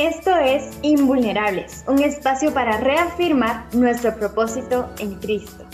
[0.00, 5.66] Esto es Invulnerables, un espacio para reafirmar nuestro propósito en Cristo.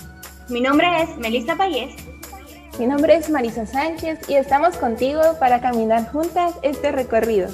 [0.48, 1.94] Mi nombre es Melissa Payés.
[2.76, 7.50] Mi nombre es Marisa Sánchez y estamos contigo para caminar juntas este recorrido.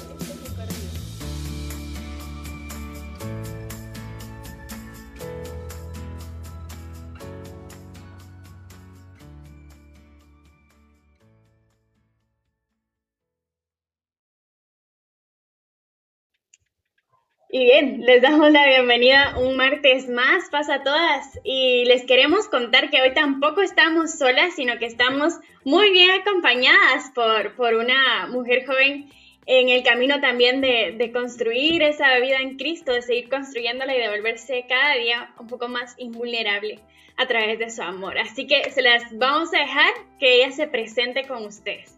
[17.63, 22.89] Bien, les damos la bienvenida un martes más, pasa a todas, y les queremos contar
[22.89, 28.65] que hoy tampoco estamos solas, sino que estamos muy bien acompañadas por, por una mujer
[28.65, 29.09] joven
[29.45, 33.99] en el camino también de, de, construir esa vida en Cristo, de seguir construyéndola y
[33.99, 36.79] de volverse cada día un poco más invulnerable
[37.17, 38.17] a través de su amor.
[38.17, 41.95] Así que se las vamos a dejar que ella se presente con ustedes.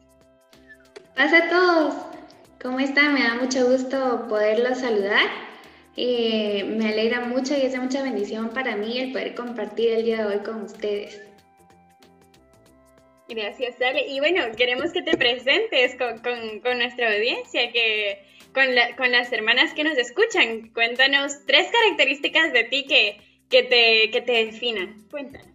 [1.15, 1.93] Pasa a todos,
[2.61, 3.13] ¿cómo están?
[3.13, 5.54] Me da mucho gusto poderlos saludar
[5.97, 10.03] eh, me alegra mucho y es de mucha bendición para mí el poder compartir el
[10.03, 11.21] día de hoy con ustedes.
[13.29, 14.05] Gracias, Ale.
[14.07, 16.19] Y bueno, queremos que te presentes con,
[16.61, 18.19] con, nuestra audiencia, que
[18.53, 20.69] con, las hermanas que nos escuchan.
[20.73, 23.17] Cuéntanos tres características de ti que,
[23.49, 25.07] que, te, que te definan.
[25.09, 25.47] Cuéntanos.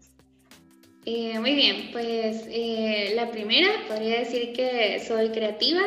[1.05, 5.83] Eh, muy bien, pues eh, la primera podría decir que soy creativa,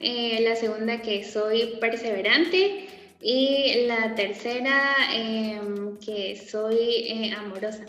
[0.00, 2.88] la segunda que soy perseverante
[3.26, 6.76] y la tercera, em, que soy
[7.08, 7.86] eh, amorosa.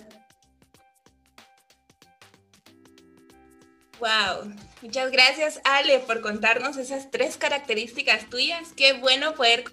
[4.00, 8.72] Wow, muchas gracias Ale por contarnos esas tres características tuyas.
[8.78, 9.66] Qué bueno poder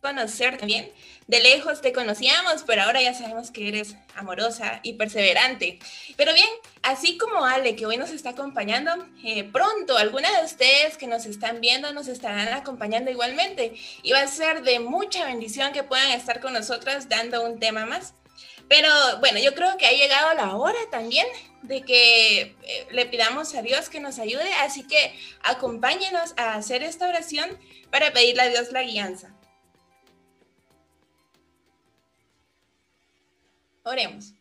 [0.00, 0.90] conocer también
[1.26, 5.80] de lejos te conocíamos, pero ahora ya sabemos que eres amorosa y perseverante.
[6.16, 6.48] Pero bien,
[6.82, 8.92] así como Ale, que hoy nos está acompañando,
[9.24, 13.74] eh, pronto alguna de ustedes que nos están viendo nos estarán acompañando igualmente.
[14.02, 17.86] Y va a ser de mucha bendición que puedan estar con nosotros dando un tema
[17.86, 18.14] más.
[18.68, 18.88] Pero
[19.18, 21.26] bueno, yo creo que ha llegado la hora también
[21.62, 25.12] de que eh, le pidamos a Dios que nos ayude, así que
[25.42, 27.58] acompáñenos a hacer esta oración
[27.90, 29.35] para pedirle a Dios la guianza.
[33.86, 34.34] Oremos.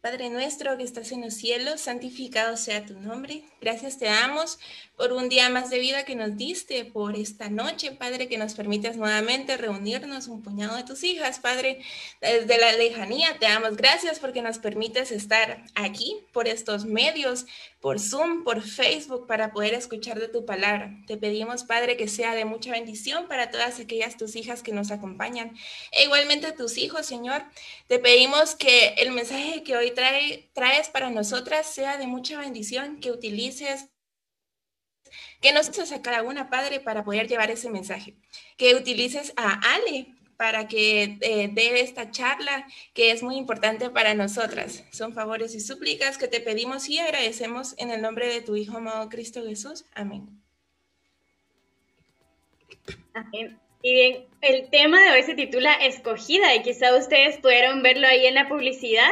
[0.00, 3.44] Padre nuestro que estás en los cielos, santificado sea tu nombre.
[3.60, 4.58] Gracias te damos
[4.98, 8.54] por un día más de vida que nos diste, por esta noche, Padre, que nos
[8.54, 11.78] permites nuevamente reunirnos un puñado de tus hijas, Padre,
[12.20, 13.38] desde la lejanía.
[13.38, 17.46] Te damos gracias porque nos permites estar aquí por estos medios,
[17.78, 20.92] por Zoom, por Facebook, para poder escuchar de tu palabra.
[21.06, 24.90] Te pedimos, Padre, que sea de mucha bendición para todas aquellas tus hijas que nos
[24.90, 25.56] acompañan.
[25.92, 27.44] E igualmente tus hijos, Señor.
[27.86, 32.98] Te pedimos que el mensaje que hoy trae, traes para nosotras sea de mucha bendición,
[32.98, 33.90] que utilices
[35.40, 38.14] que nos uses a cada una, Padre, para poder llevar ese mensaje.
[38.56, 44.14] Que utilices a Ale para que eh, dé esta charla que es muy importante para
[44.14, 44.84] nosotras.
[44.92, 48.76] Son favores y súplicas que te pedimos y agradecemos en el nombre de tu Hijo
[48.76, 49.84] amado Cristo Jesús.
[49.94, 50.28] Amén.
[53.14, 53.58] Amén.
[53.82, 58.26] Y bien, el tema de hoy se titula Escogida y quizá ustedes pudieron verlo ahí
[58.26, 59.10] en la publicidad.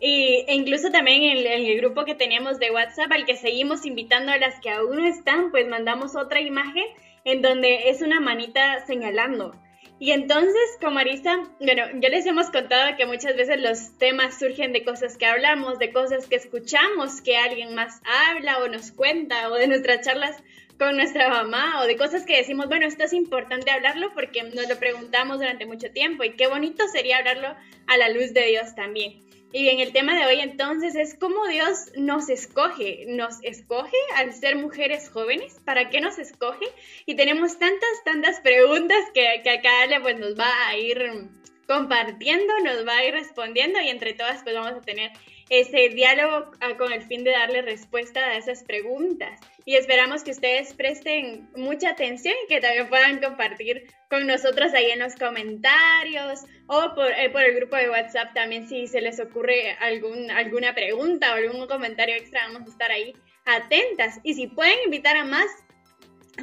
[0.00, 4.32] Y, e incluso también en, el grupo que tenemos de WhatsApp, al que seguimos invitando
[4.32, 6.84] a las que aún no están, pues mandamos otra imagen
[7.24, 9.54] en donde es una manita señalando.
[10.00, 14.72] Y entonces, con Marisa, bueno, ya les hemos contado que muchas veces los temas surgen
[14.72, 18.00] de cosas que hablamos, de cosas que escuchamos, que alguien más
[18.30, 20.36] habla o nos cuenta, o de nuestras charlas
[20.78, 24.68] con nuestra mamá, o de cosas que decimos, bueno, esto es importante hablarlo porque nos
[24.68, 27.48] lo preguntamos durante mucho tiempo, y qué bonito sería hablarlo
[27.88, 29.27] a la luz de Dios también.
[29.50, 33.06] Y bien, el tema de hoy entonces es cómo Dios nos escoge.
[33.08, 35.58] Nos escoge al ser mujeres jóvenes.
[35.64, 36.66] ¿Para qué nos escoge?
[37.06, 39.70] Y tenemos tantas, tantas preguntas que, que acá
[40.02, 41.30] pues nos va a ir
[41.66, 45.12] compartiendo, nos va a ir respondiendo y entre todas pues vamos a tener
[45.50, 49.40] ese diálogo ah, con el fin de darle respuesta a esas preguntas.
[49.64, 54.90] Y esperamos que ustedes presten mucha atención y que también puedan compartir con nosotros ahí
[54.90, 59.18] en los comentarios o por, eh, por el grupo de WhatsApp también si se les
[59.18, 63.14] ocurre algún, alguna pregunta o algún comentario extra, vamos a estar ahí
[63.46, 64.20] atentas.
[64.22, 65.46] Y si pueden invitar a más,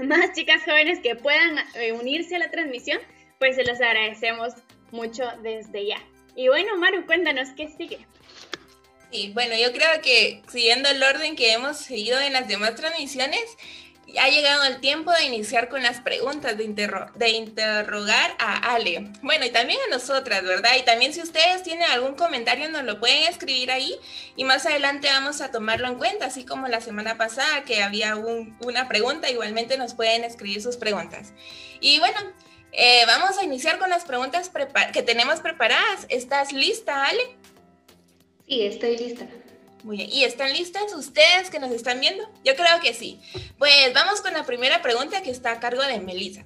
[0.03, 2.99] más chicas jóvenes que puedan eh, unirse a la transmisión,
[3.39, 4.53] pues se los agradecemos
[4.91, 5.97] mucho desde ya.
[6.35, 7.99] Y bueno, Maru, cuéntanos qué sigue.
[9.11, 13.57] Sí, bueno, yo creo que siguiendo el orden que hemos seguido en las demás transmisiones,
[14.19, 19.11] ha llegado el tiempo de iniciar con las preguntas, de, interrogar a Ale.
[19.21, 20.71] Bueno, y también a nosotras, ¿verdad?
[20.79, 23.95] Y también si ustedes tienen algún comentario nos lo pueden escribir ahí
[24.35, 28.15] y más adelante vamos a tomarlo en cuenta, así como la semana pasada que había
[28.15, 31.33] una pregunta, igualmente nos pueden escribir sus preguntas.
[31.79, 32.19] Y bueno,
[32.71, 34.51] eh, vamos a iniciar con las preguntas
[34.93, 36.05] que tenemos preparadas.
[36.09, 37.37] ¿Estás lista, Ale?
[38.47, 39.27] Sí, estoy lista.
[39.85, 40.09] Muy bien.
[40.11, 42.27] ¿Y están listas ustedes que nos están viendo?
[42.43, 43.19] Yo creo que sí.
[43.59, 46.43] Pues vamos con la primera pregunta que está a cargo de Melissa.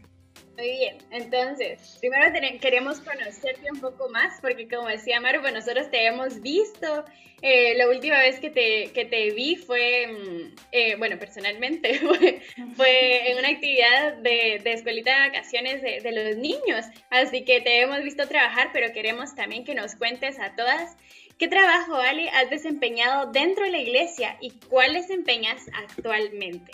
[0.59, 2.25] Muy bien, entonces, primero
[2.59, 7.05] queremos conocerte un poco más, porque como decía Maru, pues nosotros te hemos visto.
[7.41, 11.97] Eh, la última vez que te, que te vi fue, mm, eh, bueno, personalmente,
[12.75, 16.85] fue, en una actividad de, de escuelita de vacaciones de, de los niños.
[17.09, 20.97] Así que te hemos visto trabajar, pero queremos también que nos cuentes a todas
[21.37, 26.73] ¿Qué trabajo, Ali, has desempeñado dentro de la iglesia y cuál desempeñas actualmente?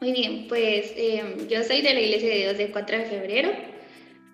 [0.00, 3.50] Muy bien, pues em, yo soy de la Iglesia de Dios del 4 de febrero.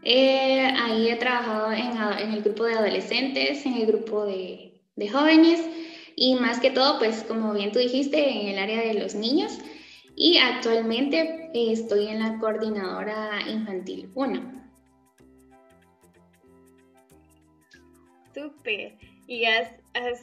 [0.03, 5.61] Eh, ahí he trabajado en, el grupo de adolescentes, en el grupo de, de, jóvenes
[6.15, 9.59] y más que todo, pues como bien tú dijiste, en el área de los niños.
[10.15, 14.57] Y actualmente estoy en la coordinadora infantil 1.
[18.35, 18.95] Súper.
[19.27, 19.73] Y has,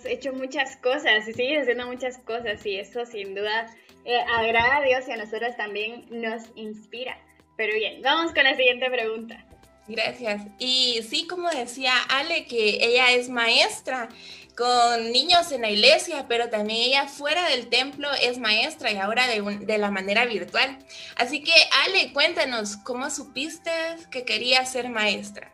[0.06, 3.68] hecho muchas cosas y sigues haciendo muchas cosas y eso sin duda
[4.06, 7.18] eh, agrada a Dios y a nosotros también nos inspira.
[7.56, 9.46] Pero bien, vamos con la siguiente pregunta.
[9.88, 10.42] Gracias.
[10.60, 14.10] Y sí, como decía Ale, que ella es maestra
[14.56, 19.28] con niños en la iglesia, pero también ella fuera del templo es maestra y ahora
[19.28, 20.78] de, de la manera virtual.
[21.16, 21.54] Así que
[21.86, 23.72] Ale, cuéntanos, ¿cómo supiste
[24.12, 25.52] que quería ser maestra?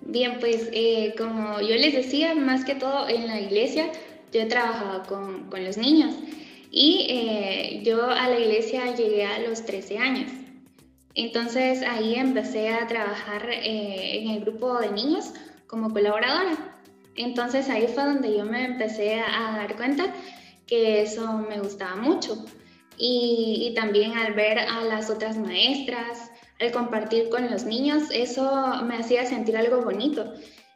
[0.00, 3.90] Bien, pues eh, como yo les decía, más que todo en la iglesia,
[4.32, 6.14] yo he trabajado con, con los niños
[6.70, 10.30] y eh, yo a la iglesia llegué a los 13 años.
[11.14, 15.32] Entonces ahí empecé a trabajar eh, en el grupo de niños
[15.66, 16.76] como colaboradora.
[17.16, 20.14] Entonces ahí fue donde yo me empecé a, dar cuenta
[20.66, 22.44] que eso me gustaba mucho.
[22.96, 28.82] Y, y también al ver a las otras maestras, el compartir con los niños, eso
[28.84, 30.32] me hacía sentir algo bonito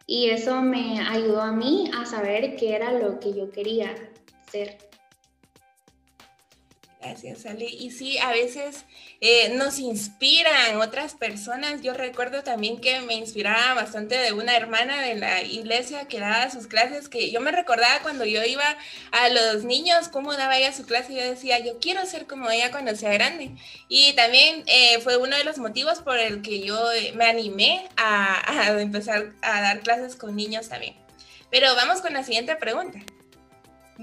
[0.06, 3.94] y eso me ayudó a mí a saber qué era lo que yo quería
[4.50, 4.78] ser.
[7.04, 7.66] Gracias, Ale.
[7.66, 8.86] Y sí, a veces
[9.20, 11.82] eh, nos inspiran otras personas.
[11.82, 16.50] Yo recuerdo también que me inspiraba bastante de una hermana de la iglesia que daba
[16.50, 18.64] sus clases, que yo me recordaba cuando yo iba
[19.12, 22.70] a los niños, cómo daba ella su clase, yo decía, yo quiero ser como ella
[22.70, 23.50] cuando sea grande.
[23.88, 27.86] Y también eh, fue uno de los motivos por el que yo eh, me animé
[27.98, 30.94] a, a empezar a dar clases con niños también.
[31.50, 33.00] Pero vamos con la siguiente pregunta.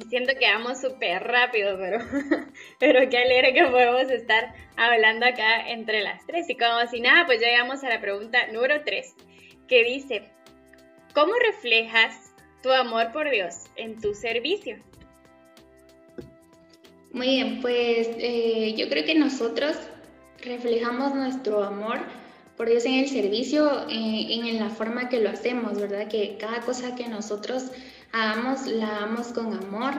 [0.09, 1.99] Siento que vamos súper rápido, pero,
[2.79, 6.49] pero qué alegre que podemos estar hablando acá entre las tres.
[6.49, 9.13] Y como si nada, pues llegamos a la pregunta número tres,
[9.67, 10.23] que dice,
[11.13, 12.33] ¿cómo reflejas
[12.63, 14.77] tu amor por Dios en tu servicio?
[17.11, 19.75] Muy bien, pues eh, yo creo que nosotros
[20.41, 21.99] reflejamos nuestro amor
[22.55, 26.07] por Dios en el servicio, eh, en la forma que lo hacemos, ¿verdad?
[26.07, 27.71] Que cada cosa que nosotros
[28.13, 29.93] hagamos, la hagamos con amor,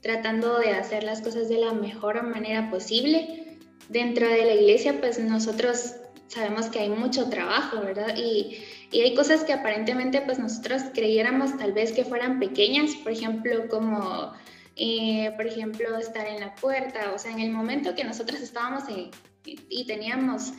[0.00, 3.58] tratando de hacer las cosas de la mejor manera posible.
[3.88, 5.94] Dentro de la iglesia, pues nosotros
[6.28, 8.16] sabemos que hay mucho trabajo, ¿verdad?
[8.16, 8.58] Y,
[8.90, 13.68] y, hay cosas que aparentemente pues nosotros creyéramos tal vez que fueran pequeñas, por ejemplo,
[13.68, 14.32] como,
[14.76, 18.84] eh, por ejemplo, estar en la puerta, o sea, en el momento que nosotros estábamos
[19.44, 20.52] y teníamos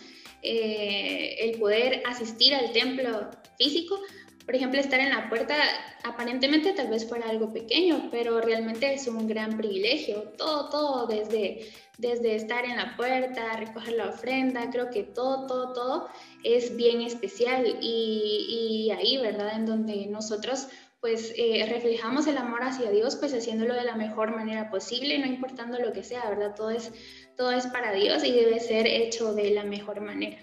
[0.46, 4.00] eh, el poder asistir al templo físico,
[4.46, 5.56] por ejemplo, estar en la puerta
[6.04, 10.34] aparentemente tal vez fuera algo pequeño, pero realmente es un gran privilegio.
[10.38, 15.74] Todo, todo, desde, desde estar en la puerta, recoger la ofrenda, creo que todo, todo,
[15.74, 16.10] todo
[16.44, 19.56] es bien especial y, y ahí, ¿verdad?
[19.56, 20.68] En donde nosotros
[21.02, 25.25] pues eh, reflejamos el amor hacia Dios, pues haciéndolo de la mejor manera posible, no
[25.25, 26.56] importando lo que sea, ¿verdad?
[26.56, 26.92] Todo es,
[27.38, 30.38] todo es para Dios y debe ser hecho de la mejor manera.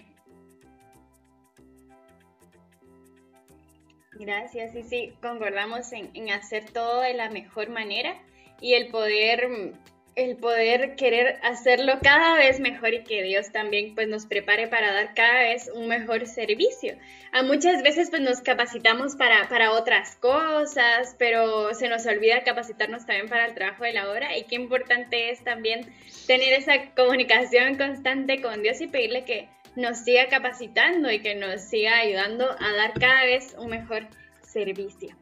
[4.13, 8.21] Gracias, y sí, concordamos en, hacer todo de la mejor manera
[8.61, 9.73] y el poder,
[10.15, 14.93] el poder querer hacerlo cada vez mejor y que Dios también pues nos prepare para
[14.93, 16.95] dar cada vez un mejor servicio.
[17.31, 23.05] A muchas veces pues nos capacitamos para, para otras cosas, pero se nos olvida capacitarnos
[23.05, 25.91] también para el trabajo de la obra y qué importante es también
[26.27, 31.61] tener esa comunicación constante con Dios y pedirle que nos siga capacitando y que nos
[31.61, 34.07] siga ayudando a dar cada vez un mejor
[34.41, 35.15] servicio.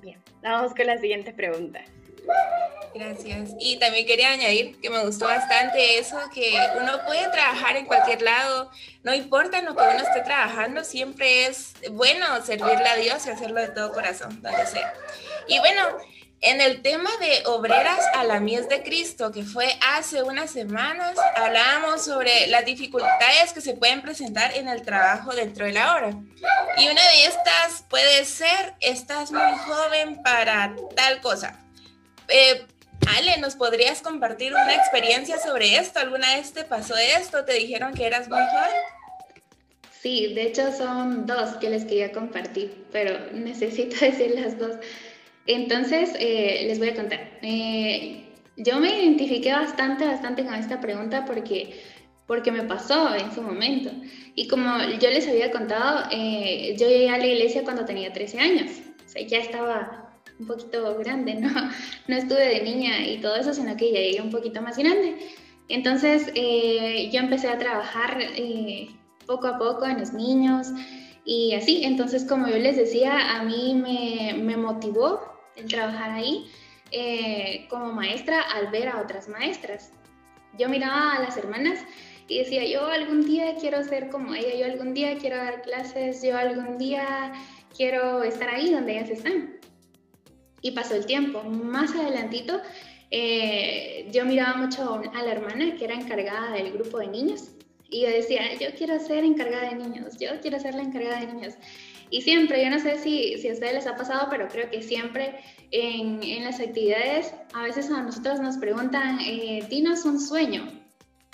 [0.00, 1.82] Bien, vamos con la siguiente pregunta.
[2.94, 3.50] Gracias.
[3.60, 8.22] Y también quería añadir que me gustó bastante eso, que uno puede trabajar en cualquier
[8.22, 8.70] lado,
[9.02, 13.30] no importa en lo que uno esté trabajando, siempre es bueno servirle a Dios y
[13.30, 14.94] hacerlo de todo corazón, donde sea.
[15.46, 15.82] Y bueno,
[16.40, 21.18] en el tema de obreras a la mies de Cristo, que fue hace unas semanas,
[21.34, 26.10] hablábamos sobre las dificultades que se pueden presentar en el trabajo dentro de la hora.
[26.78, 31.65] Y una de estas puede ser, estás muy joven para tal cosa.
[32.28, 32.66] Eh,
[33.16, 36.00] Ale, ¿nos podrías compartir una experiencia sobre esto?
[36.00, 37.44] ¿Alguna vez te pasó esto?
[37.44, 38.38] ¿Te dijeron que eras muy?
[40.00, 44.76] Sí, de hecho son dos que les quería compartir, pero necesito decir las dos.
[45.46, 47.20] Entonces, eh, les voy a contar.
[47.42, 48.24] Eh,
[48.56, 51.80] yo me identifiqué bastante, bastante con esta pregunta porque,
[52.26, 53.90] porque me pasó en su momento.
[54.34, 58.70] Y como yo les había contado, yo llegué a la iglesia cuando tenía 13 años.
[59.04, 60.05] O sea, ya estaba
[60.38, 61.50] un poquito grande, ¿no?
[62.08, 65.16] No estuve de niña y todo eso, sino que ya llegué un poquito más grande.
[65.68, 68.18] Entonces, yo empecé a trabajar
[69.26, 70.68] poco a poco en los niños
[71.24, 71.82] y así.
[71.84, 75.20] Entonces, como yo les decía, a mí me, me motivó
[75.56, 76.46] el trabajar ahí
[76.92, 79.90] eh, como maestra al ver a otras maestras.
[80.58, 81.80] Yo miraba a las hermanas
[82.28, 86.22] y decía, yo algún día quiero ser como ella, yo algún día quiero dar clases,
[86.22, 87.32] yo algún día
[87.76, 89.56] quiero estar ahí donde ellas están.
[90.66, 91.44] Y pasó el tiempo.
[91.44, 92.60] Más adelantito,
[93.12, 97.52] eh, yo miraba mucho a la hermana que era encargada del grupo de niños
[97.88, 101.32] y yo decía, yo quiero ser encargada de niños, yo quiero ser la encargada de
[101.32, 101.54] niños.
[102.10, 104.82] Y siempre, yo no sé si, si a ustedes les ha pasado, pero creo que
[104.82, 105.38] siempre
[105.70, 110.68] en, en las actividades, a veces a nosotros nos preguntan, eh, dinos un sueño,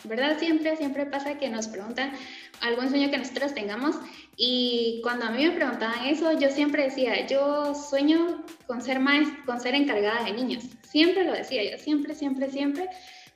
[0.05, 0.39] ¿verdad?
[0.39, 2.13] Siempre, siempre pasa que nos preguntan
[2.61, 3.97] algún sueño que nosotros tengamos
[4.37, 9.29] y cuando a mí me preguntaban eso, yo siempre decía, yo sueño con ser, más,
[9.45, 10.65] con ser encargada de niños.
[10.83, 12.89] Siempre lo decía yo, siempre, siempre, siempre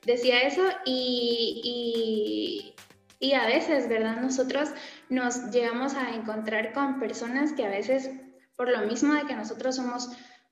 [0.05, 2.75] decía eso y,
[3.21, 4.21] y, y a veces, ¿verdad?
[4.21, 4.71] Nosotros
[5.09, 8.11] nos llegamos a encontrar con personas que a veces,
[8.57, 10.11] por lo mismo de que nosotros somos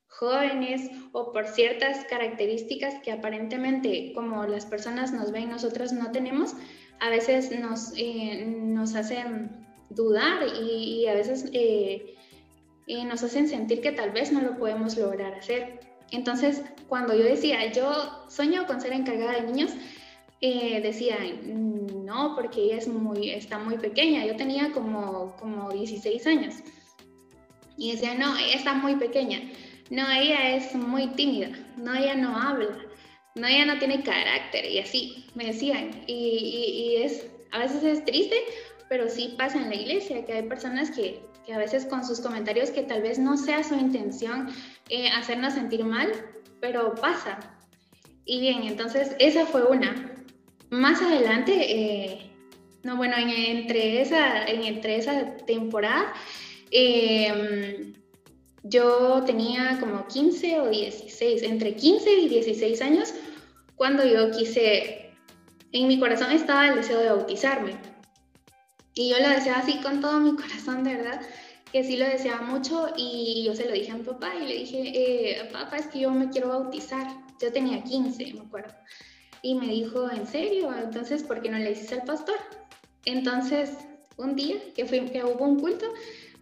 [0.08, 6.54] jóvenes o por ciertas características que aparentemente como las personas nos ven nosotros no tenemos,
[7.00, 12.14] a veces nos, eh, nos hacen dudar y, a veces eh,
[12.86, 15.80] eh, nos hacen sentir que tal vez no lo podemos lograr hacer.
[16.10, 19.72] Entonces, cuando yo decía, yo sueño con ser encargada de niños,
[20.40, 21.16] decía,
[22.04, 24.26] no, porque ella es muy, está muy pequeña.
[24.26, 26.54] Yo tenía como, como 16 años.
[27.76, 29.40] Y decía, no, ella está muy pequeña.
[29.90, 31.50] No, ella es muy tímida.
[31.76, 32.78] No, ella no habla.
[33.34, 34.64] No, ella no tiene carácter.
[34.64, 35.90] Y así me decían.
[36.06, 38.36] Y, es, a veces es triste,
[38.88, 42.20] pero sí pasa en la iglesia, que hay personas que, que a veces con sus
[42.20, 44.48] comentarios que tal vez no sea su intención
[44.88, 46.10] eh, hacernos sentir mal,
[46.60, 47.38] pero pasa.
[48.24, 50.12] Y bien, entonces esa fue una.
[50.70, 52.30] Más adelante, eh,
[52.82, 56.12] no, bueno, entre, esa, entre esa temporada,
[56.70, 57.92] em,
[58.62, 63.14] yo tenía como 15 o 16, entre 15 y 16 años,
[63.76, 65.12] cuando yo quise,
[65.72, 67.93] en mi corazón estaba el deseo de bautizarme.
[68.94, 71.20] Y yo lo deseaba así con todo mi corazón, de verdad,
[71.72, 74.54] que sí lo deseaba mucho y yo se lo dije a mi papá y le
[74.58, 77.06] dije, eh, papá, es que yo me quiero bautizar.
[77.40, 78.72] Yo tenía 15, me acuerdo.
[79.42, 80.72] Y me dijo, ¿en serio?
[80.72, 82.36] Entonces, ¿por qué no le dices al pastor?
[83.04, 83.70] Entonces,
[84.16, 85.86] un día que, fui, que hubo un culto,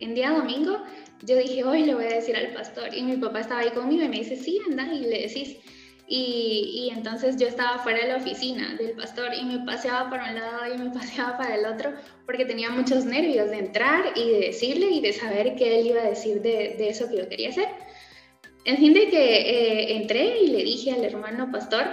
[0.01, 0.83] en día domingo,
[1.23, 2.95] yo dije, hoy le voy a decir al pastor.
[2.95, 5.57] Y mi papá estaba ahí conmigo y me dice, sí, anda, y le decís.
[6.09, 10.31] Y, y, entonces yo estaba fuera de la oficina del pastor y me paseaba para
[10.31, 11.93] un lado y me paseaba para el otro
[12.27, 16.03] porque tenía muchos nervios de entrar y de decirle y de saber qué él iba
[16.03, 17.69] a decir de, de eso que yo quería hacer.
[18.65, 21.85] En fin de que eh, entré y le dije al hermano pastor,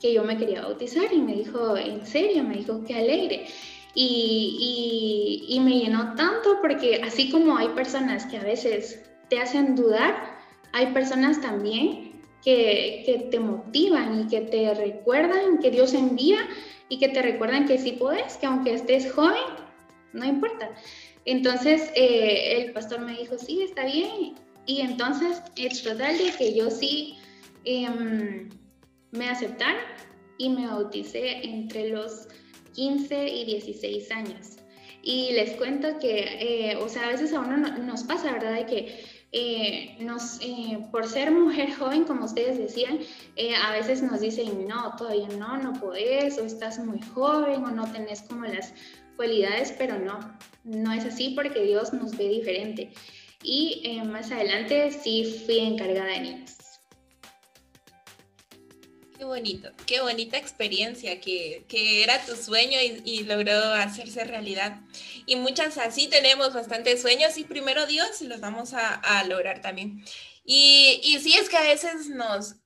[0.00, 2.44] que yo me quería bautizar y me dijo, ¿en serio?
[2.44, 3.46] Me dijo, qué alegre.
[3.94, 9.76] Y, y, me llenó tanto porque así como hay personas que a veces te hacen
[9.76, 10.36] dudar,
[10.72, 12.03] hay personas también
[12.44, 16.38] que, te motivan y que te recuerdan que Dios envía
[16.88, 19.42] y que te recuerdan que sí puedes, que aunque estés joven,
[20.12, 20.70] no importa.
[21.24, 24.34] Entonces eh, el pastor me dijo, sí, está bien.
[24.66, 27.16] Y entonces es total de que yo sí...
[27.64, 27.88] Eh,
[29.14, 29.80] me aceptaron
[30.38, 32.28] y me bauticé entre los
[32.74, 34.56] 15 y 16 años.
[35.02, 38.54] Y les cuento que, eh, o sea, a veces a uno nos pasa, ¿verdad?
[38.54, 43.00] De que eh, nos, eh, por ser mujer joven, como ustedes decían,
[43.62, 47.90] a veces nos dicen, no, todavía no, no podés, o estás muy joven, o no
[47.92, 48.72] tenés como las
[49.16, 50.18] cualidades, pero no,
[50.62, 52.92] no es así porque Dios nos ve diferente.
[53.42, 56.63] Y más adelante sí fui encargada de niños.
[59.24, 61.64] Bonito, qué bonita experiencia que,
[62.02, 64.80] era tu sueño y, logró hacerse realidad.
[65.26, 70.04] Y muchas así tenemos bastantes sueños y primero Dios los vamos a, lograr también.
[70.44, 72.56] Y, y sí es que a veces nos,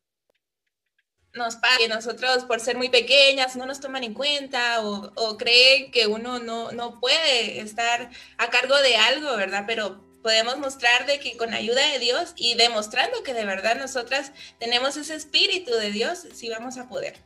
[1.32, 5.36] nos pasa que nosotros por ser muy pequeñas no nos toman en cuenta o, o
[5.36, 9.64] creen que uno no, no puede estar a cargo de algo, ¿verdad?
[9.66, 14.32] Pero podemos mostrar de que con ayuda de Dios y demostrando que de verdad nosotras
[14.58, 17.16] tenemos ese espíritu de Dios, sí vamos a poder.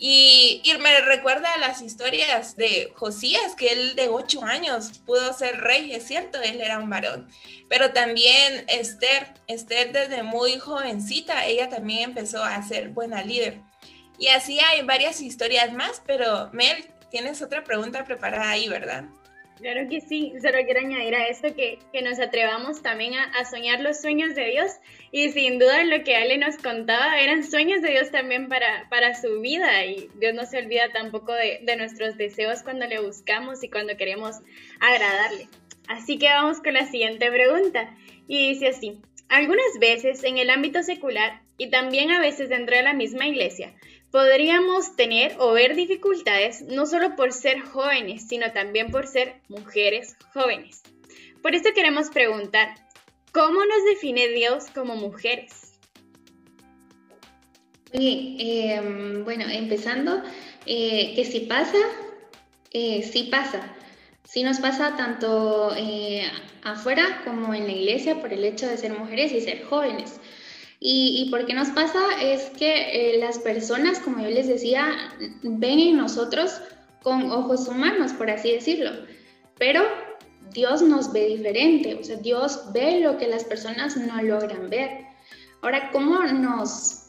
[0.00, 5.32] Y, y, me recuerda a las historias de Josías, que él de ocho años pudo
[5.32, 7.28] ser rey, es cierto, él era un varón.
[7.68, 13.60] Pero también Esther, Esther desde muy jovencita, ella también empezó a ser buena líder.
[14.18, 19.04] Y así hay varias historias más, pero Mel, tienes otra pregunta preparada ahí, ¿verdad?
[19.60, 23.80] Claro que sí, solo quiero añadir a esto que, que nos atrevamos también a, soñar
[23.80, 24.72] los sueños de Dios.
[25.10, 29.14] Y sin duda lo que Ale nos contaba eran sueños de Dios también para, para
[29.14, 29.84] su vida.
[29.84, 33.96] Y Dios no se olvida tampoco de, de nuestros deseos cuando le buscamos y cuando
[33.96, 34.36] queremos
[34.80, 35.48] agradarle.
[35.88, 37.94] Así que vamos con la siguiente pregunta.
[38.28, 42.82] Y dice así, algunas veces en el ámbito secular y también a veces dentro de
[42.82, 43.74] la misma iglesia,
[44.10, 50.16] podríamos tener o ver dificultades no solo por ser jóvenes, sino también por ser mujeres
[50.32, 50.82] jóvenes.
[51.42, 52.74] Por esto queremos preguntar,
[53.32, 55.78] ¿cómo nos define Dios como mujeres?
[57.92, 60.22] Em, bueno, empezando,
[60.66, 61.78] eh, que si pasa,
[62.72, 63.74] eh, sí pasa.
[64.24, 66.30] Sí nos pasa tanto eh,
[66.62, 70.20] afuera como en la iglesia por el hecho de ser mujeres y ser jóvenes.
[70.80, 75.12] Y, y por qué nos pasa es que eh, las personas, como yo les decía,
[75.42, 76.60] ven en nosotros
[77.02, 78.92] con ojos humanos, por así decirlo,
[79.58, 79.82] pero
[80.52, 85.06] Dios nos ve diferente, o sea, Dios ve lo que las personas no logran ver.
[85.62, 87.08] Ahora, ¿cómo nos,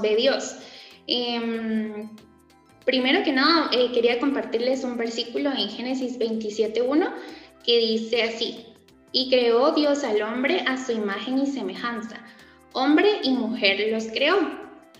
[0.00, 0.56] ve Dios?
[1.08, 2.08] Em,
[2.84, 7.12] primero que nada, eh, quería compartirles un versículo en Génesis 27.1
[7.64, 8.66] que dice así,
[9.10, 12.24] y creó Dios al hombre a su imagen y semejanza
[12.74, 14.36] hombre y mujer los creó.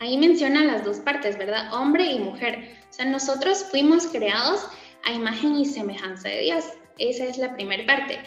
[0.00, 1.72] Ahí menciona las dos partes, ¿verdad?
[1.74, 2.76] Hombre y mujer.
[2.90, 4.66] O sea, nosotros fuimos creados
[5.04, 6.64] a imagen y semejanza de Dios.
[6.98, 8.18] Esa es la primera parte.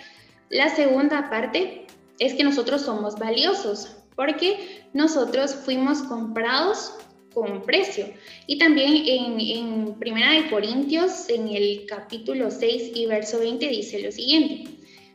[0.50, 1.88] La segunda parte
[2.20, 6.94] es que nosotros somos valiosos porque nosotros fuimos comprados
[7.34, 8.08] con precio.
[8.48, 14.12] Y también en, Primera de Corintios, en el capítulo 6 y verso 20, dice lo
[14.12, 14.72] siguiente.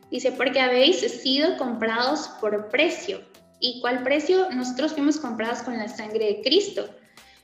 [0.09, 3.21] Dice, porque habéis sido comprados por precio.
[3.65, 4.49] ¿Y cuál precio?
[4.49, 6.85] Nosotros fuimos comprados con la sangre de Cristo.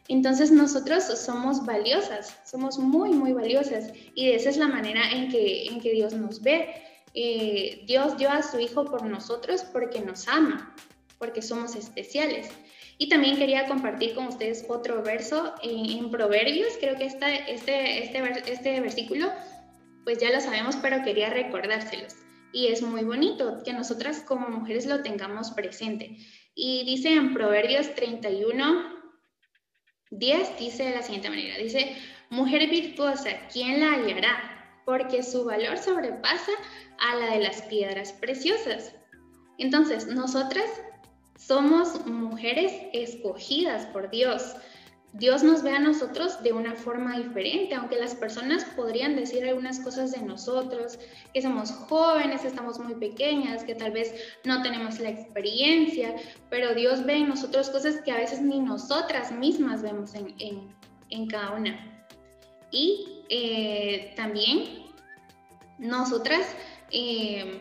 [0.10, 3.94] Entonces nosotros somos valiosas, somos muy, muy valiosas.
[4.16, 6.76] Y esa es la manera en que, en que Dios nos ve.
[7.14, 10.76] Eh, Dios dio a su Hijo por nosotros porque nos ama,
[11.20, 12.50] porque somos especiales.
[12.98, 16.74] Y también quería compartir con ustedes otro verso en, Proverbios.
[16.82, 19.32] Creo que esta, este, este, este versículo,
[20.04, 22.14] pues ya lo sabemos, pero quería recordárselos
[22.52, 26.18] y es muy bonito que nosotras como mujeres lo tengamos presente.
[26.56, 29.00] Y dice en Proverbios 31,
[30.12, 31.96] 10, dice de la siguiente manera, dice,
[32.30, 34.82] mujer virtuosa, ¿quién la hallará?
[34.86, 36.52] Porque su valor sobrepasa
[37.00, 38.96] a la de las piedras preciosas.
[39.58, 40.66] Entonces, nosotras
[41.38, 44.56] somos mujeres escogidas por Dios.
[45.14, 49.80] Dios nos ve a nosotros de una forma diferente, aunque las personas podrían decir algunas
[49.80, 51.00] cosas de nosotros,
[51.34, 56.16] que somos jóvenes, estamos muy pequeñas, que tal vez no tenemos la experiencia,
[56.50, 61.54] pero Dios ve en nosotros cosas que a veces ni nosotras mismas vemos en, cada
[61.54, 62.06] una.
[62.72, 64.84] Y eh, también
[65.80, 66.56] nosotras
[66.92, 67.60] eh,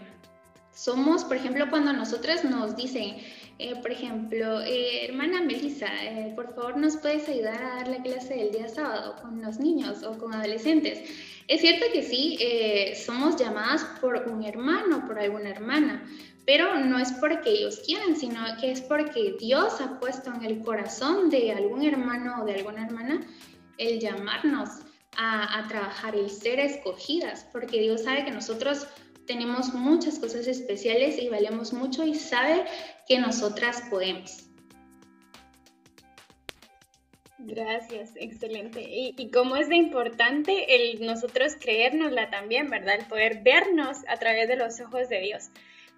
[0.75, 3.17] somos, por ejemplo, cuando nosotras nos dicen,
[3.59, 8.03] eh, por ejemplo, eh, hermana Melissa, eh, por favor nos puedes ayudar a dar la
[8.03, 11.01] clase del día sábado con los niños o con adolescentes.
[11.49, 12.39] Es cierto que sí,
[13.07, 16.07] somos llamadas por un hermano, por alguna hermana,
[16.45, 20.61] pero no es porque ellos quieran, sino que es porque Dios ha puesto en el
[20.61, 23.27] corazón de algún hermano o de alguna hermana
[23.79, 24.69] el llamarnos
[25.17, 28.87] a, a trabajar, el ser escogidas, porque Dios sabe que nosotros
[29.29, 32.65] tenemos muchas cosas especiales y valemos mucho y sabe
[33.07, 34.49] que nosotras podemos.
[37.39, 38.81] Gracias, excelente.
[38.81, 42.97] Y, y cómo es de importante el nosotros creérnosla también, ¿verdad?
[42.99, 45.51] El poder vernos a través de los ojos de Dios.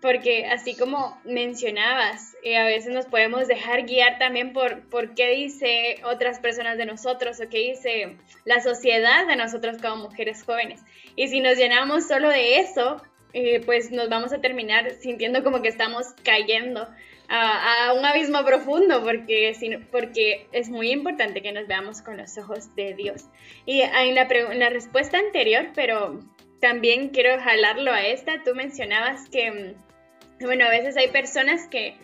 [0.03, 5.31] Porque así como mencionabas, eh, a veces nos podemos dejar guiar también por, por qué
[5.31, 10.81] dice otras personas de nosotros o qué dice la sociedad de nosotros como mujeres jóvenes.
[11.17, 15.63] Y si nos llenamos solo de eso, eh, pues nos vamos a terminar sintiendo como
[15.63, 16.89] que estamos cayendo
[17.31, 19.55] a, un abismo profundo porque,
[19.91, 23.25] porque es muy importante que nos veamos con los ojos de Dios.
[23.67, 26.21] Y en la, respuesta anterior, pero
[26.61, 31.95] también quiero jalarlo a esta, tú mencionabas que, mm, bueno, a veces hay personas que,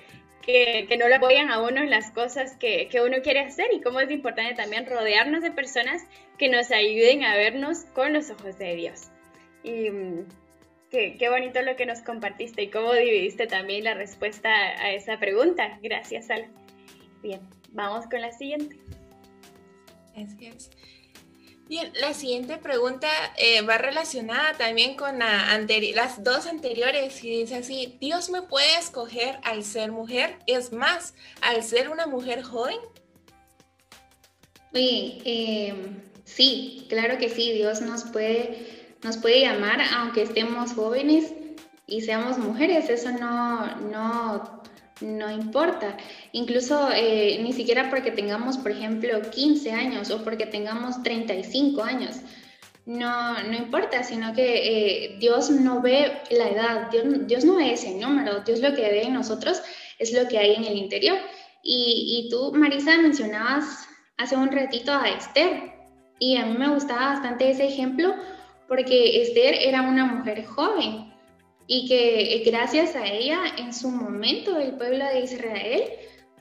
[0.42, 3.80] que, no le apoyan a uno en las cosas que, que, uno quiere hacer y
[3.80, 6.02] cómo es importante también rodearnos de personas
[6.38, 9.10] que nos ayuden a vernos con los ojos de Dios.
[9.64, 10.26] Y mm,
[10.90, 15.18] qué, qué bonito lo que nos compartiste y cómo dividiste también la respuesta a esa
[15.18, 15.78] pregunta.
[15.82, 16.46] Gracias, Al.
[17.22, 17.40] Bien,
[17.72, 18.76] vamos con la siguiente.
[20.14, 20.70] Gracias.
[21.68, 25.58] Bien, la siguiente pregunta eh, va relacionada también con la
[25.94, 30.38] las dos anteriores y dice así, ¿Dios me puede escoger al ser mujer?
[30.46, 32.78] Es más, al ser una mujer joven.
[34.72, 41.32] Oye, em, sí, claro que sí, Dios nos puede, nos puede llamar aunque estemos jóvenes
[41.86, 44.62] y seamos mujeres, eso no, no
[45.00, 45.96] no importa.
[46.32, 52.16] Incluso eh, ni siquiera porque tengamos, por ejemplo, 15 años o porque tengamos 35 años.
[52.86, 57.96] No, no importa, sino que eh, Dios no ve la edad, Dios, no ve ese
[57.96, 59.60] número, Dios lo que ve en nosotros
[59.98, 61.18] es lo que hay en el interior.
[61.62, 65.74] Y, y tú, Marisa, mencionabas hace un ratito a Esther,
[66.18, 68.14] y a mí me gustaba bastante ese ejemplo
[68.68, 71.12] porque Esther era una mujer joven,
[71.66, 75.82] y que eh, gracias a ella en su momento el pueblo de Israel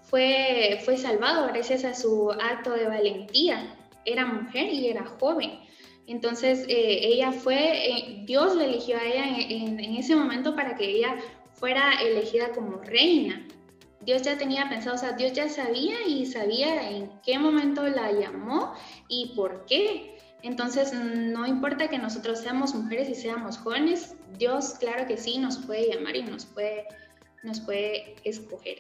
[0.04, 3.76] fue, fue salvado gracias a su acto de valentía.
[4.06, 5.60] Era mujer y era joven.
[6.08, 10.76] Entonces eh, ella fue, eh, Dios la eligió a ella en, en, ese momento para
[10.76, 11.16] que ella
[11.54, 13.48] fuera elegida como reina.
[14.02, 18.12] Dios ya tenía pensado, o sea, Dios ya sabía y sabía en qué momento la
[18.12, 18.76] llamó
[19.10, 20.14] y por qué.
[20.45, 25.58] Entonces, no importa que nosotros seamos mujeres y seamos jóvenes, Dios, claro que sí, nos
[25.58, 26.86] puede llamar y nos puede,
[27.41, 28.77] nos puede escoger.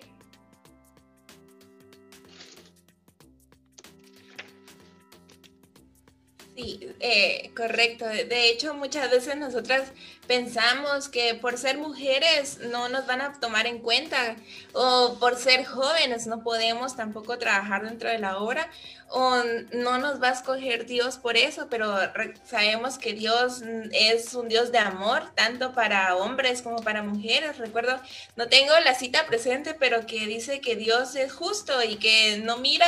[6.55, 8.05] Sí, eh, correcto.
[8.05, 9.91] De hecho, muchas veces nosotras
[10.27, 14.35] pensamos que por ser mujeres no nos van a tomar en cuenta
[14.73, 18.69] o por ser jóvenes no podemos tampoco trabajar dentro de la obra
[19.09, 19.35] o
[19.73, 21.95] no nos va a escoger Dios por eso, pero
[22.43, 23.61] sabemos que Dios
[23.91, 27.57] es un Dios de amor, tanto para hombres como para mujeres.
[27.57, 27.99] Recuerdo,
[28.35, 32.57] no tengo la cita presente, pero que dice que Dios es justo y que no
[32.57, 32.87] mira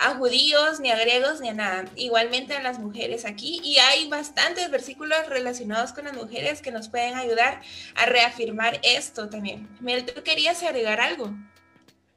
[0.00, 1.84] a judíos, ni a griegos, ni a nada.
[1.94, 3.60] Igualmente a las mujeres aquí.
[3.62, 7.60] Y hay bastantes versículos relacionados con las mujeres que nos pueden ayudar
[7.94, 9.68] a reafirmar esto también.
[9.80, 11.30] Mel, ¿tú querías agregar algo?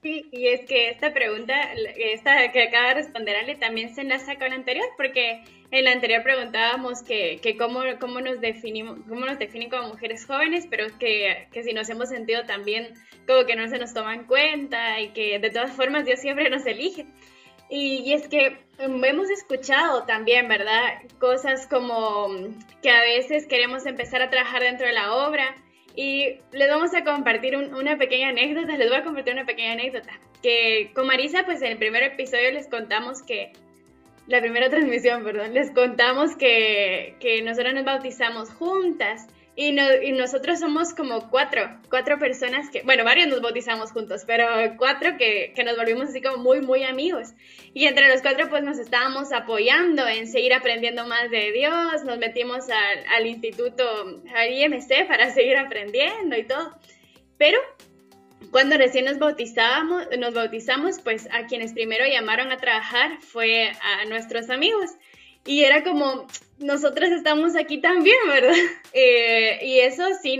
[0.01, 1.53] Sí, y es que esta pregunta,
[1.97, 5.91] esta que acaba de responder Ale, también se enlaza con la anterior, porque en la
[5.91, 10.87] anterior preguntábamos que, que cómo, cómo, nos definimos, cómo nos definen como mujeres jóvenes, pero
[10.99, 12.93] que, que si nos hemos sentido también
[13.27, 16.49] como que no se nos toma en cuenta y que de todas formas Dios siempre
[16.49, 17.05] nos elige.
[17.69, 21.01] Y, es que hemos escuchado también, ¿verdad?
[21.19, 22.29] Cosas como
[22.81, 25.55] que a veces queremos empezar a trabajar dentro de la obra.
[25.95, 30.19] Y les vamos a compartir una pequeña anécdota, les voy a compartir una pequeña anécdota,
[30.41, 33.51] que con Marisa pues en el primer episodio les contamos que,
[34.27, 39.71] la primera transmisión, perdón, les contamos que, que nosotros nos bautizamos juntas y,
[40.13, 45.53] nosotros somos como cuatro, cuatro personas que, bueno, varios nos bautizamos juntos, pero cuatro que,
[45.63, 47.29] nos volvimos así como muy, muy amigos.
[47.73, 52.17] Y entre los cuatro pues nos estábamos apoyando en seguir aprendiendo más de Dios, nos
[52.17, 53.83] metimos al, al instituto,
[54.35, 56.75] al IMC para seguir aprendiendo y todo.
[57.37, 57.59] Pero
[58.49, 64.05] cuando recién nos bautizábamos, nos bautizamos, pues a quienes primero llamaron a trabajar fue a
[64.05, 64.91] nuestros amigos.
[65.45, 66.27] Y era como,
[66.59, 68.55] nosotras estamos aquí también, ¿verdad?
[68.95, 70.39] Eh, y eso sí,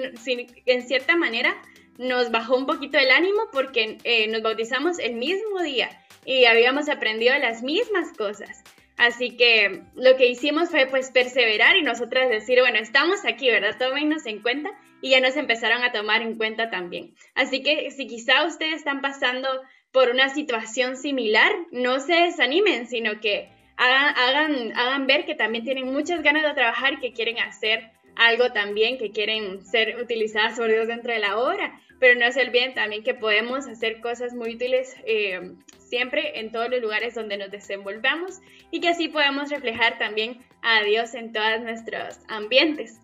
[0.68, 1.60] en cierta manera
[1.98, 5.89] nos bajó un poquito el ánimo porque eh, nos bautizamos el mismo día
[6.24, 8.63] y habíamos aprendido las mismas cosas.
[8.96, 13.76] Así que lo que hicimos fue pues perseverar y nosotras decir, bueno, estamos aquí, ¿verdad?
[13.80, 14.70] Tómennos en cuenta
[15.02, 17.16] y ya nos empezaron a tomar en cuenta también.
[17.34, 19.50] Así que si quizá ustedes están pasando
[19.92, 25.92] por una situación similar, no se desanimen, sino que hagan, hagan, ver que también tienen
[25.92, 30.88] muchas ganas de trabajar, que quieren hacer algo también, que quieren ser utilizadas por Dios
[30.88, 34.96] dentro de la obra, pero no se olviden también que podemos hacer cosas muy útiles
[35.06, 38.40] eh, siempre en todos los lugares donde nos desenvolvamos
[38.72, 43.00] y que así podemos reflejar también a Dios en todos nuestros ambientes.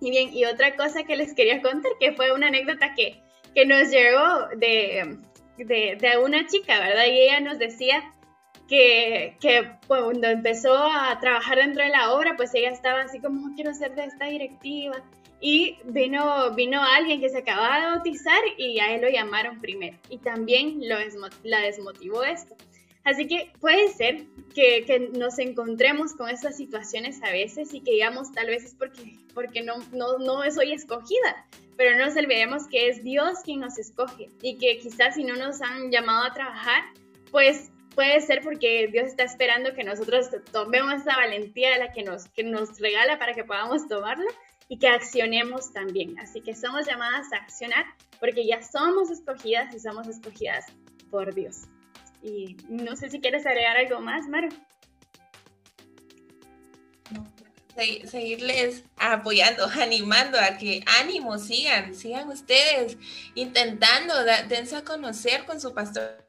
[0.00, 3.22] Y bien, y otra cosa que les quería contar, que fue una anécdota que,
[3.54, 5.18] que nos llegó de,
[5.56, 7.06] de una chica, ¿verdad?
[7.06, 8.12] Y ella nos decía
[8.68, 9.36] que,
[9.86, 13.94] cuando empezó a trabajar dentro de la obra, pues ella estaba así como, quiero ser
[13.94, 15.02] de esta directiva.
[15.40, 19.98] y vino, vino alguien que se acababa de bautizar y a él lo llamaron primero
[20.08, 20.96] y también lo
[21.42, 22.56] la desmotivó esto.
[23.04, 27.92] Así que puede ser que, que, nos encontremos con estas situaciones a veces y que
[27.92, 32.66] digamos tal vez es porque, porque no, no, no soy escogida, pero no nos olvidemos
[32.66, 36.34] que es Dios quien nos escoge y que quizás si no nos han llamado a
[36.34, 36.82] trabajar,
[37.30, 42.04] pues puede ser porque Dios está esperando que nosotros tomemos esa valentía de la que
[42.04, 44.30] nos, que nos regala para que podamos tomarla
[44.68, 46.16] y que accionemos también.
[46.20, 47.86] Así que somos llamadas a accionar
[48.20, 50.66] porque ya somos escogidas y somos escogidas
[51.10, 51.62] por Dios.
[52.22, 54.48] Y no sé si quieres agregar algo más, Maro.
[58.04, 62.98] seguirles apoyando, animando a que ánimo, sigan, sigan ustedes
[63.34, 64.14] intentando,
[64.48, 66.25] dense a conocer con su pastor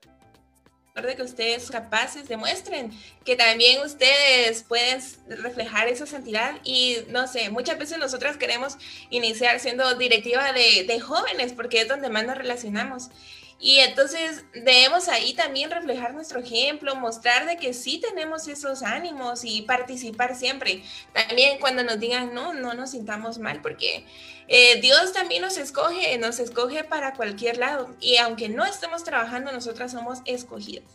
[1.06, 2.92] de que ustedes capaces demuestren
[3.24, 6.56] que también ustedes pueden reflejar esa santidad.
[6.64, 8.78] Y no sé, muchas veces nosotras queremos
[9.10, 13.10] iniciar siendo directiva de, de jóvenes porque es donde más nos relacionamos
[13.60, 19.44] y entonces debemos ahí también reflejar nuestro ejemplo, mostrar de que sí tenemos esos ánimos
[19.44, 20.84] y participar siempre.
[21.12, 24.06] También cuando nos digan no, no nos sintamos mal, porque
[24.48, 27.96] eh, Dios también nos escoge, nos escoge para cualquier lado.
[28.00, 30.86] Y aunque no estemos trabajando, nosotras somos escogidas.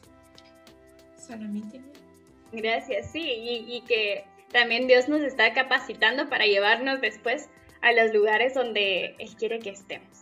[1.19, 1.81] Solamente.
[2.53, 7.49] Gracias, sí, y, y que también Dios nos está capacitando para llevarnos después
[7.81, 10.22] a los lugares donde Él quiere que estemos.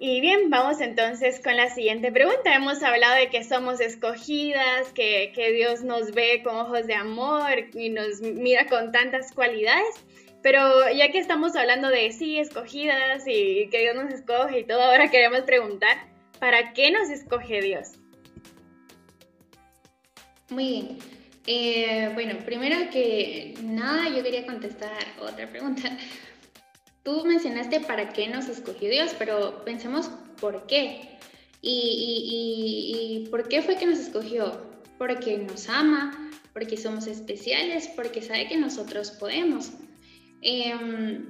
[0.00, 2.54] Y bien, vamos entonces con la siguiente pregunta.
[2.54, 7.90] Hemos hablado de que somos escogidas, que, Dios nos ve con ojos de amor y
[7.90, 9.96] nos mira con tantas cualidades.
[10.40, 14.82] Pero ya que estamos hablando de sí, escogidas y que Dios nos escoge y todo,
[14.82, 15.96] ahora queremos preguntar,
[16.38, 17.94] ¿para qué nos escoge Dios?
[20.48, 20.98] Muy bien.
[21.44, 25.90] Eh, bueno, primero que nada, yo quería contestar otra pregunta.
[27.08, 31.08] Tú mencionaste para qué nos escogió Dios, pero pensemos por qué.
[31.62, 34.60] Y, por qué fue que nos escogió?
[34.98, 39.72] Porque nos ama, porque somos especiales, porque sabe que nosotros podemos.
[40.42, 41.24] Em,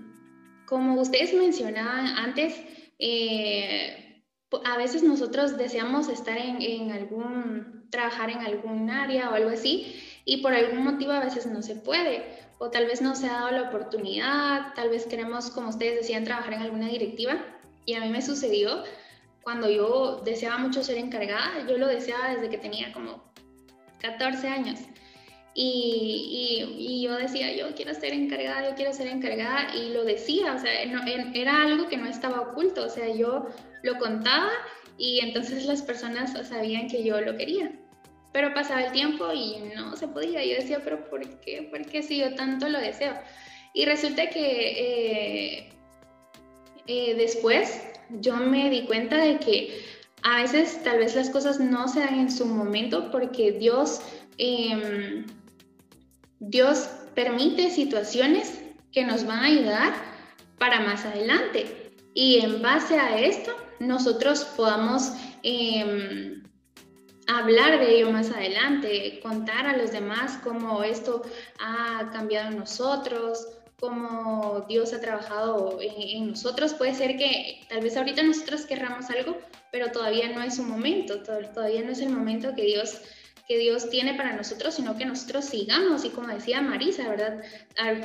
[0.66, 2.60] como ustedes mencionaban antes,
[2.98, 4.24] eh,
[4.64, 9.94] a veces nosotros deseamos estar en, en, algún, trabajar en algún área o algo así,
[10.24, 13.34] y por algún motivo a veces no se puede o tal vez no se ha
[13.34, 17.38] dado la oportunidad, tal vez queremos, como ustedes decían, trabajar en alguna directiva.
[17.84, 18.82] Y a mí me sucedió
[19.42, 23.22] cuando yo deseaba mucho ser encargada, yo lo deseaba desde que tenía como
[24.00, 24.80] 14 años.
[25.54, 30.54] Y, y, yo decía, yo quiero ser encargada, yo quiero ser encargada, y lo decía,
[30.54, 33.48] o sea, era algo que no estaba oculto, o sea, yo
[33.82, 34.50] lo contaba
[34.98, 37.72] y entonces las personas sabían que yo lo quería.
[38.32, 40.44] Pero pasaba el tiempo y no se podía.
[40.44, 41.68] Yo decía, pero ¿por qué?
[41.70, 43.14] ¿Por qué si yo tanto lo deseo?
[43.72, 45.72] Y resulta que eh,
[46.86, 49.82] eh, después yo me di cuenta de que
[50.22, 54.00] a veces tal vez las cosas no se dan en su momento porque Dios,
[54.38, 55.26] em,
[56.40, 58.60] Dios permite situaciones
[58.92, 59.94] que nos van a ayudar
[60.58, 61.92] para más adelante.
[62.14, 65.12] Y en base a esto, nosotros podamos
[65.42, 66.37] em,
[67.28, 71.22] hablar de ello más adelante, contar a los demás cómo esto
[71.60, 73.46] ha cambiado en nosotros,
[73.78, 76.74] cómo Dios ha trabajado en, nosotros.
[76.74, 79.36] Puede ser que tal vez ahorita nosotros querramos algo,
[79.70, 83.00] pero todavía no es su momento, todavía no es el momento que Dios
[83.46, 87.42] que Dios tiene para nosotros, sino que nosotros sigamos, y como decía Marisa, ¿verdad?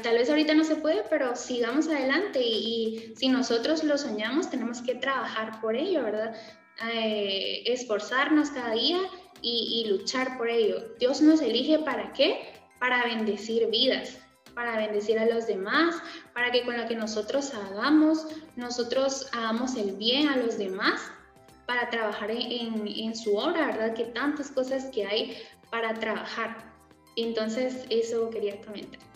[0.01, 4.49] Tal vez ahorita no se puede, pero sigamos adelante y, y si nosotros lo soñamos,
[4.49, 6.33] tenemos que trabajar por ello, ¿verdad?
[6.81, 8.99] Eh, esforzarnos cada día
[9.41, 10.95] y, luchar por ello.
[10.99, 12.53] Dios nos elige para qué?
[12.79, 14.17] Para bendecir vidas,
[14.55, 16.01] para bendecir a los demás,
[16.33, 21.01] para que con lo que nosotros hagamos, nosotros hagamos el bien a los demás,
[21.65, 23.93] para trabajar en, en su obra, ¿verdad?
[23.93, 25.37] Que tantas cosas que hay
[25.69, 26.73] para trabajar.
[27.15, 29.12] Entonces, eso quería comentar.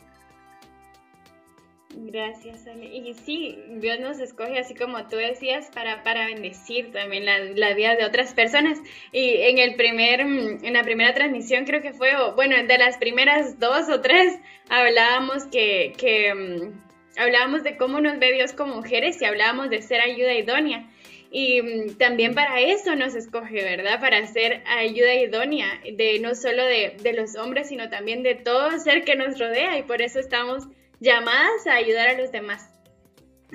[1.96, 2.86] Gracias, Ale.
[2.86, 7.74] Y sí, Dios nos escoge, así como tú decías, para, para bendecir también la, la,
[7.74, 8.78] vida de otras personas.
[9.14, 13.58] Y en, el primer, en la primera transmisión creo que fue, bueno, de las primeras
[13.60, 14.38] dos o tres,
[14.70, 19.82] hablábamos que, que mm, hablábamos de cómo nos ve Dios como mujeres y hablábamos de
[19.82, 20.90] ser ayuda idónea.
[21.32, 24.02] Y mm, también para eso nos escoge, ¿verdad?
[24.02, 28.78] Para ser ayuda idónea, de no solo de, de los hombres, sino también de todo
[28.78, 29.80] ser que nos rodea.
[29.80, 30.68] Y por eso estamos
[31.00, 32.70] llamadas a ayudar a los demás.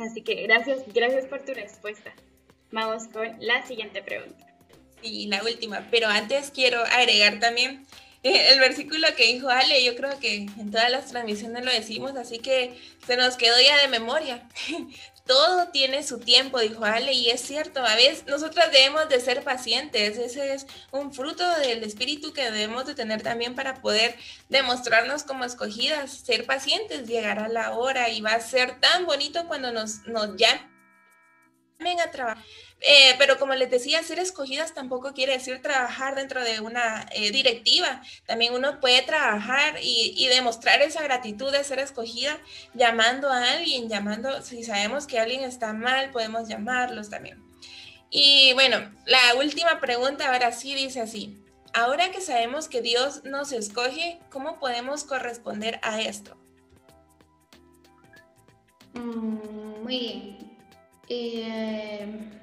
[0.00, 2.12] Así que gracias, gracias por tu respuesta.
[2.70, 4.46] Vamos con la siguiente pregunta.
[5.02, 7.86] Y la última, pero antes quiero agregar también
[8.52, 12.38] el versículo que dijo Ale, yo creo que en todas las transmisiones lo decimos, así
[12.38, 14.48] que se nos quedó ya de memoria.
[15.26, 19.44] Todo tiene su tiempo, dijo Ale, y es cierto, a veces nosotras debemos de ser
[19.44, 24.16] pacientes, ese es un fruto del espíritu que debemos de tener también para poder
[24.48, 29.70] demostrarnos como escogidas, ser pacientes, llegará la hora y va a ser tan bonito cuando
[29.70, 30.66] nos, nos llamen
[32.00, 32.44] a trabajar
[32.84, 37.30] eh, pero como les decía, ser escogidas tampoco quiere decir trabajar dentro de una eh,
[37.30, 38.02] directiva.
[38.26, 42.38] También uno puede trabajar y, demostrar esa gratitud de ser escogida
[42.74, 47.40] llamando a alguien, llamando, si sabemos que alguien está mal, podemos llamarlos también.
[48.10, 51.38] Y bueno, la última pregunta ahora sí dice así.
[51.74, 56.36] Ahora que sabemos que Dios nos escoge, ¿cómo podemos corresponder a esto?
[58.94, 60.58] Mm, muy bien.
[61.08, 62.41] Eh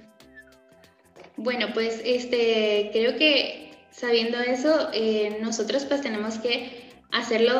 [1.39, 7.53] bueno, pues este, creo que sabiendo eso, eh, nosotros pues tenemos que hacerlo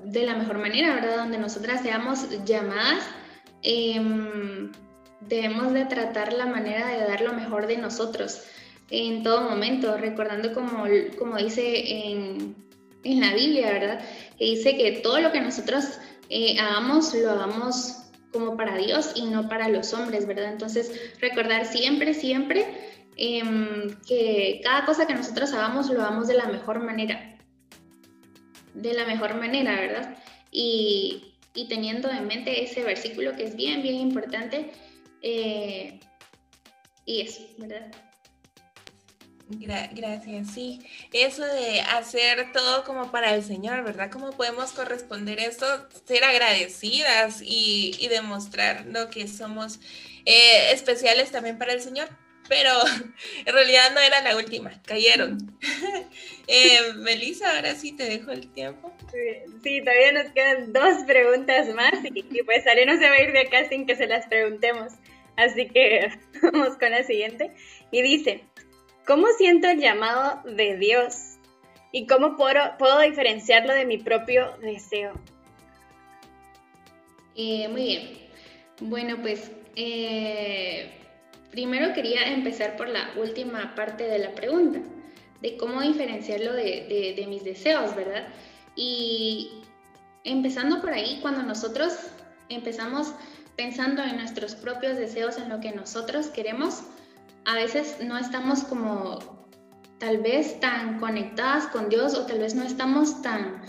[0.00, 1.16] de la mejor manera, ¿verdad?
[1.16, 3.04] Donde nosotras seamos llamadas,
[3.62, 4.70] em,
[5.20, 8.42] debemos de tratar la manera de dar lo mejor de nosotros
[8.90, 10.84] en todo momento, recordando como,
[11.18, 12.54] como dice en,
[13.02, 14.00] en la Biblia, ¿verdad?
[14.38, 15.98] Que dice que todo lo que nosotros
[16.28, 20.52] eh, hagamos, lo hagamos como para Dios y no para los hombres, ¿verdad?
[20.52, 22.66] Entonces, recordar siempre, siempre
[23.16, 27.38] Em, que cada cosa que nosotros hagamos lo hagamos de la mejor manera.
[28.74, 30.18] De la mejor manera, ¿verdad?
[30.50, 31.32] Y,
[31.70, 34.70] teniendo en mente ese versículo que es bien, bien importante.
[35.22, 35.98] Eh,
[37.06, 37.90] y eso, ¿verdad?
[39.48, 40.80] gracias, sí.
[41.12, 44.10] Eso de hacer todo como para el Señor, ¿verdad?
[44.10, 45.66] ¿Cómo podemos corresponder eso?
[46.04, 49.78] Ser agradecidas y, demostrar lo que somos
[50.26, 52.08] eh, especiales también para el Señor
[52.48, 52.70] pero
[53.44, 55.38] en realidad no era la última, cayeron.
[56.46, 58.92] eh, Melissa, ahora sí te dejo el tiempo.
[59.62, 63.32] Sí, todavía nos quedan dos preguntas más y, pues Ale no se va a ir
[63.32, 64.92] de acá sin que se las preguntemos.
[65.36, 66.10] Así que
[66.42, 67.52] vamos con la siguiente.
[67.90, 68.44] Y dice,
[69.06, 71.38] ¿cómo siento el llamado de Dios?
[71.92, 75.14] ¿Y cómo puedo, puedo diferenciarlo de mi propio deseo?
[77.36, 78.26] Eh, muy bien.
[78.80, 80.95] Bueno, pues eh,
[81.56, 84.78] Primero quería empezar por la última parte de la pregunta,
[85.40, 88.28] de cómo diferenciarlo de, mis deseos, ¿verdad?
[88.74, 89.62] Y
[90.22, 91.94] empezando por ahí, cuando nosotros
[92.50, 93.14] empezamos
[93.56, 96.82] pensando en nuestros propios deseos, en lo que nosotros queremos,
[97.46, 99.48] a veces no estamos como
[99.98, 103.62] tal vez tan conectadas con Dios o tal vez no estamos tan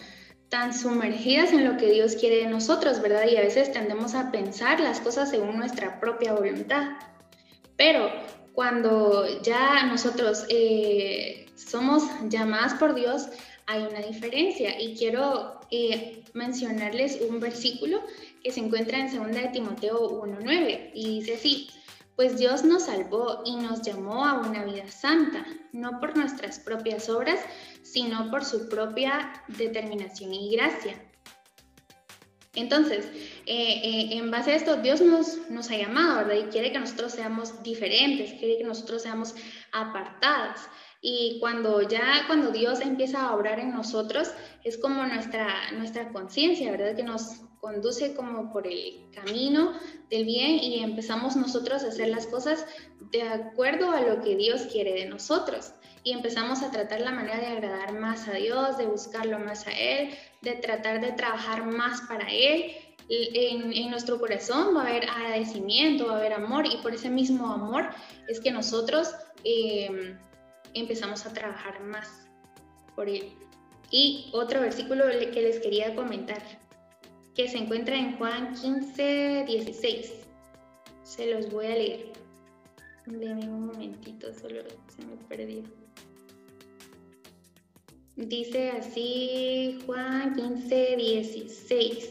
[0.49, 3.27] tan sumergidas en lo que Dios quiere de nosotros, ¿verdad?
[3.31, 6.97] Y a veces tendemos a pensar las cosas según nuestra propia voluntad.
[7.77, 8.11] Pero
[8.53, 13.29] cuando ya nosotros eh, somos llamadas por Dios,
[13.67, 14.81] hay una diferencia.
[14.81, 18.01] Y quiero eh, mencionarles un versículo
[18.43, 21.69] que se encuentra en 2 de Timoteo 1.9 y dice así,
[22.15, 27.09] pues Dios nos salvó y nos llamó a una vida santa, no por nuestras propias
[27.09, 27.39] obras,
[27.83, 30.95] sino por su propia determinación y gracia.
[32.57, 33.05] Entonces,
[33.45, 36.47] eh, eh, en base a esto, Dios nos, nos ha llamado, ¿verdad?
[36.47, 39.35] Y quiere que nosotros seamos diferentes, quiere que nosotros seamos
[39.71, 40.67] apartadas.
[41.01, 44.31] Y cuando ya, cuando Dios empieza a obrar en nosotros,
[44.63, 46.95] es como nuestra, nuestra conciencia, ¿verdad?
[46.95, 49.73] Que nos conduce como por el camino
[50.09, 52.65] del bien y empezamos nosotros a hacer las cosas
[53.11, 55.73] de acuerdo a lo que Dios quiere de nosotros
[56.07, 59.71] y empezamos a tratar la manera de agradar más a Dios, de buscarlo más a
[59.71, 62.71] Él, de tratar de trabajar más para Él.
[63.09, 67.51] En, nuestro corazón va a haber agradecimiento, va a haber amor y por ese mismo
[67.51, 67.89] amor
[68.29, 70.17] es que nosotros em,
[70.79, 72.27] empezamos a trabajar más
[72.95, 73.31] por Él.
[73.91, 76.41] Y otro versículo que les quería comentar,
[77.35, 80.13] que se encuentra en Juan 15, 16.
[81.03, 82.11] Se los voy a leer.
[83.05, 84.61] Denme un momentito, solo
[84.93, 85.63] se me perdió.
[88.17, 92.09] Dice así Juan 15, 16.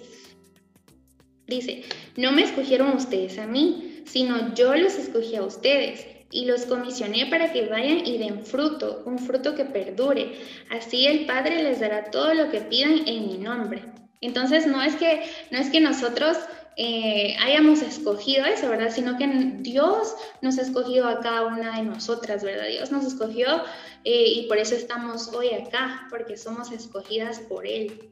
[1.47, 1.83] Dice,
[2.17, 7.27] no me escogieron ustedes a mí, sino yo los escogí a ustedes y los comisioné
[7.27, 10.33] para que vayan y den fruto, un fruto que perdure.
[10.71, 13.83] Así el Padre les dará todo lo que pidan en mi nombre.
[14.21, 16.37] Entonces no es que, no es que nosotros
[16.77, 18.91] eh, hayamos escogido eso, ¿verdad?
[18.91, 19.27] Sino que
[19.61, 22.69] Dios nos ha escogido a cada una de nosotras, ¿verdad?
[22.69, 23.63] Dios nos escogió
[24.05, 28.11] eh, y por eso estamos hoy acá, porque somos escogidas por Él.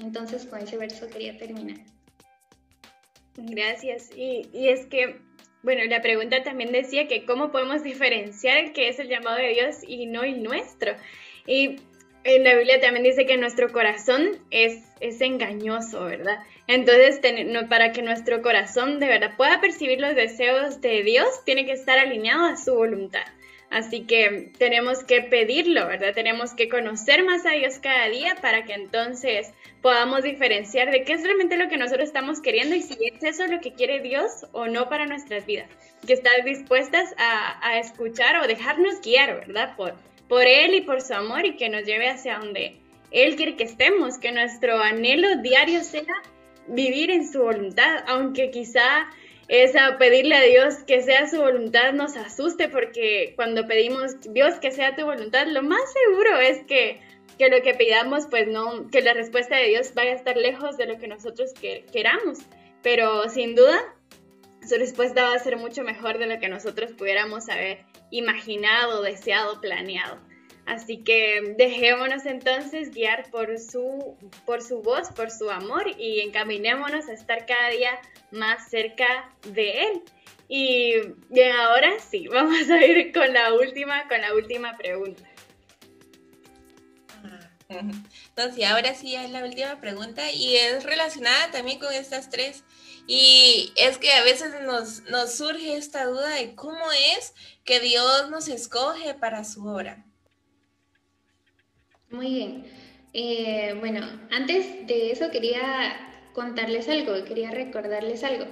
[0.00, 1.78] Entonces con ese verso quería terminar.
[3.36, 4.10] Gracias.
[4.16, 5.20] Y, y es que,
[5.64, 9.78] bueno, la pregunta también decía que cómo podemos diferenciar que es el llamado de Dios
[9.86, 10.92] y no el nuestro.
[11.46, 11.80] Y
[12.22, 16.38] en la Biblia también dice que nuestro corazón es, es engañoso, ¿verdad?
[16.66, 17.20] Entonces,
[17.68, 21.98] para que nuestro corazón de verdad pueda percibir los deseos de Dios, tiene que estar
[21.98, 23.24] alineado a su voluntad.
[23.74, 26.14] Así que tenemos que pedirlo, ¿verdad?
[26.14, 29.52] Tenemos que conocer más a Dios cada día para que entonces
[29.82, 33.48] podamos diferenciar de qué es realmente lo que nosotros estamos queriendo y si es eso
[33.48, 35.68] lo que quiere Dios o no para nuestras vidas.
[36.06, 39.74] Que estar dispuestas a, escuchar o dejarnos guiar, ¿verdad?
[39.74, 39.94] Por,
[40.28, 42.76] por Él y por su amor y que nos lleve hacia donde
[43.10, 46.14] Él quiere que estemos, que nuestro anhelo diario sea
[46.68, 49.08] vivir en su voluntad, aunque quizá
[49.48, 54.70] esa pedirle a Dios que sea su voluntad nos asuste porque cuando pedimos Dios que
[54.70, 57.00] sea tu voluntad, lo más seguro es que,
[57.38, 60.76] que lo que pidamos, pues no, que la respuesta de Dios vaya a estar lejos
[60.76, 61.52] de lo que nosotros
[61.92, 62.38] queramos.
[62.82, 63.80] Pero sin duda,
[64.66, 69.60] su respuesta va a ser mucho mejor de lo que nosotros pudiéramos haber imaginado, deseado,
[69.60, 70.18] planeado.
[70.66, 77.08] Así que dejémonos entonces guiar por su, por su voz, por su amor y encaminémonos
[77.08, 77.90] a estar cada día
[78.30, 80.02] más cerca de Él.
[80.48, 80.94] Y
[81.28, 85.28] bien, ahora sí, vamos a ir con la última, con la última pregunta.
[87.68, 92.62] Entonces, ahora sí es la última pregunta y es relacionada también con estas tres.
[93.06, 97.34] Y es que a veces nos, nos surge esta duda de cómo es
[97.64, 100.04] que Dios nos escoge para su obra.
[102.14, 102.64] Muy bien.
[103.12, 104.00] Eh, bueno,
[104.30, 105.96] antes de eso quería
[106.32, 108.46] contarles algo, quería recordarles algo.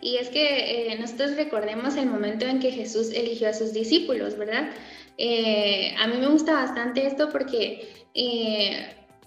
[0.00, 4.36] Y es que eh, nosotros recordemos el momento en que Jesús eligió a sus discípulos,
[4.36, 4.70] ¿verdad?
[5.16, 7.88] Eh, a mí me gusta bastante esto porque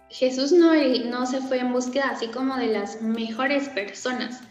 [0.10, 0.74] Jesús no,
[1.06, 4.42] no se fue en búsqueda así como de las mejores personas,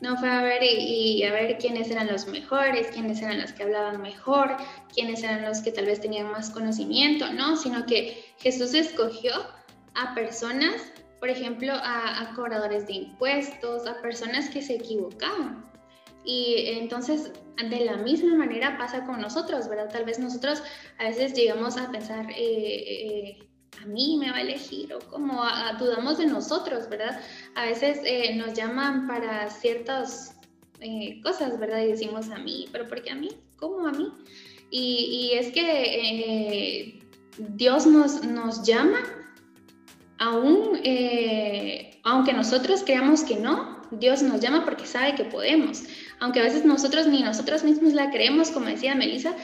[0.00, 3.62] no fue a ver y, a ver quiénes eran los mejores, quiénes eran los que
[3.62, 4.56] hablaban mejor,
[4.94, 9.32] quiénes eran los que tal vez tenían más conocimiento, no, sino que Jesús escogió
[9.94, 15.64] a personas, por ejemplo, a, cobradores de impuestos, a personas que se equivocaban.
[16.24, 19.88] Y entonces, de la misma manera pasa con nosotros, ¿verdad?
[19.90, 20.62] Tal vez nosotros
[20.98, 23.48] a veces llegamos a pensar, eh, eh,
[23.82, 25.42] a mí me va a elegir o como
[25.78, 27.20] dudamos de nosotros, ¿verdad?
[27.54, 30.36] A veces eh, nos llaman para ciertas
[30.80, 31.82] eh, cosas, ¿verdad?
[31.82, 33.30] Y decimos a mí, pero ¿por qué a mí?
[33.56, 34.12] ¿Cómo a mí?
[34.70, 36.98] Y, es que eh,
[37.38, 38.98] Dios nos, nos llama
[40.18, 40.80] aún,
[42.02, 45.84] aunque nosotros creamos que no, Dios nos llama porque sabe que podemos.
[46.18, 49.34] Aunque a veces nosotros ni nosotros mismos la creemos, como decía Melissa,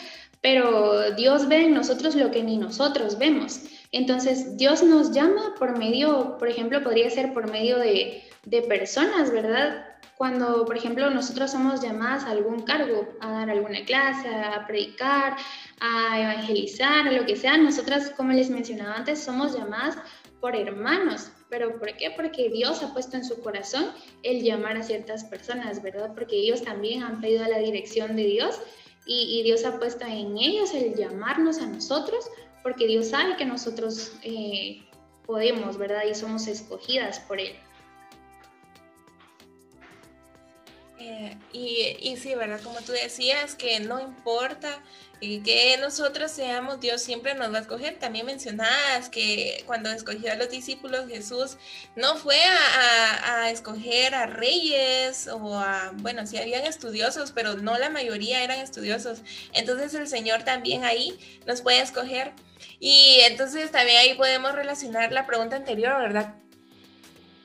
[0.40, 3.60] pero Dios ve en nosotros lo que ni nosotros vemos.
[3.92, 8.24] Entonces, Dios nos llama por medio, por ejemplo, podría ser por medio de,
[8.66, 9.86] personas, ¿verdad?
[10.16, 15.36] Cuando, por ejemplo, nosotros somos llamadas a algún cargo, a dar alguna clase, a predicar,
[15.80, 19.98] a evangelizar, lo que sea, nosotras, como les mencionaba antes, somos llamadas
[20.40, 21.30] por hermanos.
[21.50, 22.10] ¿Pero por qué?
[22.16, 23.90] Porque Dios ha puesto en su corazón
[24.22, 26.12] el llamar a ciertas personas, ¿verdad?
[26.14, 28.58] Porque ellos también han pedido la dirección de Dios
[29.04, 32.24] y Dios ha puesto en ellos el llamarnos a nosotros
[32.62, 34.82] porque Dios sabe que nosotros eh,
[35.26, 36.02] podemos, ¿verdad?
[36.10, 37.56] Y somos escogidas por Él.
[41.04, 42.60] Eh, y, sí, ¿verdad?
[42.62, 44.82] Como tú decías, que no importa
[45.20, 47.98] que nosotros seamos, Dios siempre nos va a escoger.
[47.98, 51.58] También mencionabas que cuando escogió a los discípulos, Jesús
[51.94, 57.78] no fue a, a, escoger a reyes o a, bueno, sí habían estudiosos, pero no
[57.78, 59.22] la mayoría eran estudiosos.
[59.52, 62.32] Entonces el Señor también ahí nos puede escoger.
[62.80, 66.34] Y entonces también ahí podemos relacionar la pregunta anterior, ¿verdad?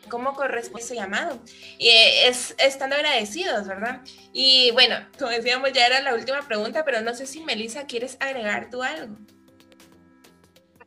[0.09, 1.39] cómo corresponde ese llamado.
[1.78, 4.01] Y eh, es estando agradecidos, ¿verdad?
[4.34, 8.18] Y bueno, como decíamos, ya era la última pregunta, pero no sé si Melissa quieres
[8.20, 9.15] agregar tú algo.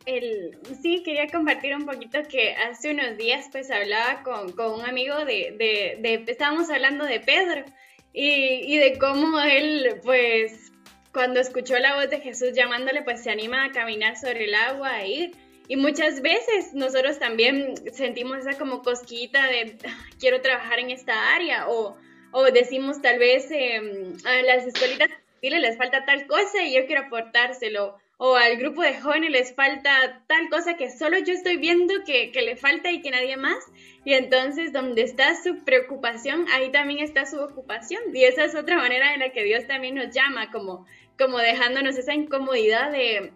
[0.07, 4.87] El, sí, quería compartir un poquito que hace unos días pues hablaba con, con un
[4.87, 7.65] amigo de, de, de, estábamos hablando de Pedro
[8.13, 10.70] y, y de cómo él pues
[11.13, 14.95] cuando escuchó la voz de Jesús llamándole pues se anima a caminar sobre el agua,
[14.95, 15.33] a ir
[15.69, 21.35] y muchas veces nosotros también sentimos esa como cosquita de ah, quiero trabajar en esta
[21.35, 21.97] área o,
[22.33, 25.11] o decimos tal vez em, a las escuelitas
[25.43, 30.23] les falta tal cosa y yo quiero aportárselo o al grupo de jóvenes les falta
[30.27, 33.65] tal cosa que solo yo estoy viendo que, que, le falta y que nadie más.
[34.05, 38.03] Y entonces donde está su preocupación, ahí también está su ocupación.
[38.13, 40.87] Y esa es otra manera en la que Dios también nos llama, como,
[41.21, 43.33] como dejándonos esa incomodidad de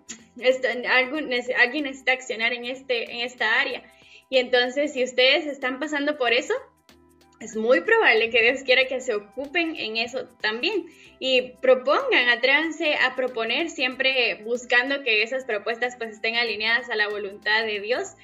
[0.90, 3.82] alguien necesita accionar en, este, en esta área.
[4.30, 6.54] Y entonces, si ustedes están pasando por eso,
[7.40, 10.86] es muy probable que Dios quiera que se ocupen en eso también
[11.20, 17.08] y propongan, atrévanse a proponer siempre buscando que esas propuestas pues estén alineadas a la
[17.08, 18.14] voluntad de Dios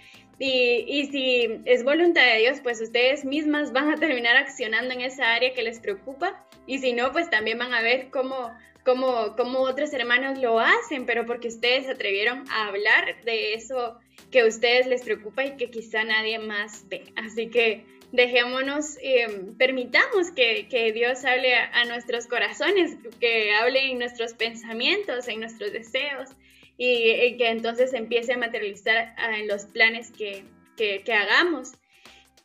[0.42, 5.34] y, si es voluntad de Dios, pues ustedes mismas van a terminar accionando en esa
[5.34, 6.46] área que les preocupa.
[6.66, 8.50] Y si no, pues también van a ver cómo,
[8.84, 13.98] cómo, cómo otros hermanos lo hacen, pero porque ustedes atrevieron a hablar de eso
[14.30, 17.12] que a ustedes les preocupa y que quizá nadie más ve.
[17.16, 23.98] Así que dejémonos, eh, permitamos que, que, Dios hable a, nuestros corazones, que hable en
[23.98, 26.30] nuestros pensamientos, en nuestros deseos
[26.76, 30.44] y, que entonces empiece a materializar ah, en los planes que,
[30.76, 31.72] que, que hagamos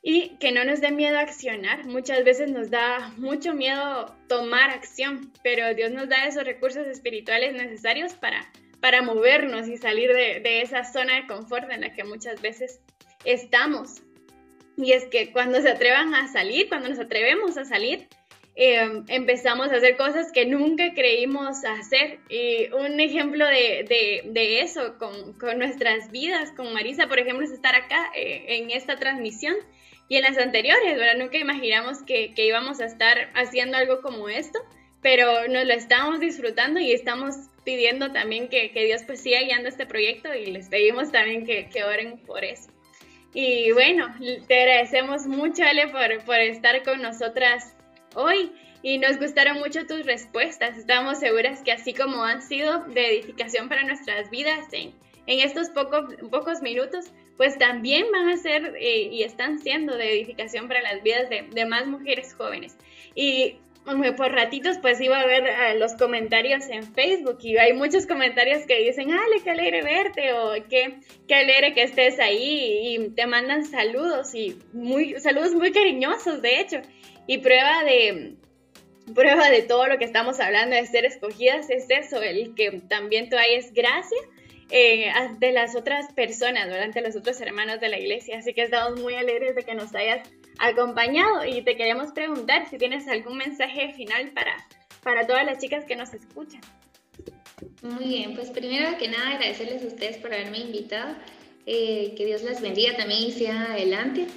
[0.07, 1.87] y que no nos dé miedo accionar.
[1.87, 7.55] Muchas veces nos da mucho miedo tomar acción, pero Dios nos da esos recursos espirituales
[7.55, 8.47] necesarios para,
[8.79, 12.79] para movernos y salir de, de, esa zona de confort en la que muchas veces
[13.23, 14.03] estamos.
[14.77, 18.07] Y es que cuando se atrevan a salir, cuando nos atrevemos a salir,
[18.57, 22.19] Em, empezamos a hacer cosas que nunca creímos hacer.
[22.29, 27.51] Y un ejemplo de, de, eso con, con, nuestras vidas, con Marisa, por ejemplo, es
[27.51, 29.55] estar acá eh, en esta transmisión
[30.07, 31.17] y en las anteriores, ¿verdad?
[31.17, 34.59] Nunca imaginamos que, que, íbamos a estar haciendo algo como esto,
[35.01, 39.67] pero nos lo estamos disfrutando y estamos pidiendo también que, que Dios pues siga guiando
[39.67, 42.69] este proyecto y les pedimos también que, que oren por eso.
[43.33, 44.15] Y bueno,
[44.47, 47.75] te agradecemos mucho, Ale, por, por estar con nosotras
[48.13, 48.51] hoy
[48.81, 50.77] y nos gustaron mucho tus respuestas.
[50.77, 54.93] Estamos seguras que así como han sido de edificación para nuestras vidas en,
[55.25, 57.07] en estos pocos, pocos minutos,
[57.37, 61.43] pues también van a ser eh, y están siendo de edificación para las vidas de,
[61.51, 62.77] de, más mujeres jóvenes.
[63.13, 63.57] Y
[64.17, 68.65] por ratitos pues iba a ver eh, los comentarios en Facebook y hay muchos comentarios
[68.65, 73.27] que dicen, Ale, qué alegre verte o qué, qué alegre que estés ahí y te
[73.27, 76.77] mandan saludos y muy, saludos muy cariñosos de hecho.
[77.27, 78.35] Y prueba de,
[79.13, 83.29] prueba de todo lo que estamos hablando de ser escogidas es eso, el que también
[83.29, 84.17] tú es gracia
[84.69, 88.39] eh, ante las otras personas, ante los otros hermanos de la iglesia.
[88.39, 90.27] Así que estamos muy alegres de que nos hayas
[90.59, 94.55] acompañado y te queríamos preguntar si tienes algún mensaje final para,
[95.03, 96.61] para todas las chicas que nos escuchan.
[97.81, 101.15] Muy bien, pues primero que nada agradecerles a ustedes por haberme invitado.
[101.67, 104.27] Eh, que Dios las bendiga también y sea adelante.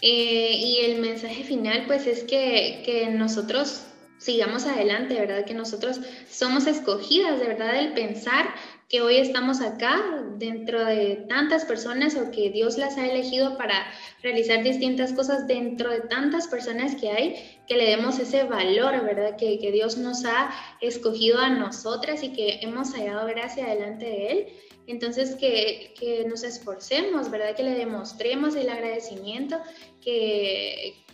[0.00, 3.84] Eh, y el mensaje final, pues es que, que, nosotros
[4.16, 5.44] sigamos adelante, ¿verdad?
[5.44, 6.00] Que nosotros
[6.30, 8.54] somos escogidas, de verdad, el pensar
[8.92, 13.74] que hoy estamos acá dentro de tantas personas o que Dios las ha elegido para
[14.22, 19.36] realizar distintas cosas dentro de tantas personas que hay, que le demos ese valor, ¿verdad?
[19.36, 24.26] Que, que Dios nos ha escogido a nosotras y que hemos hallado gracia delante de
[24.30, 24.46] Él
[24.86, 27.54] entonces, que, que, nos esforcemos, ¿verdad?
[27.54, 29.58] Que le demostremos el agradecimiento
[30.00, 31.04] que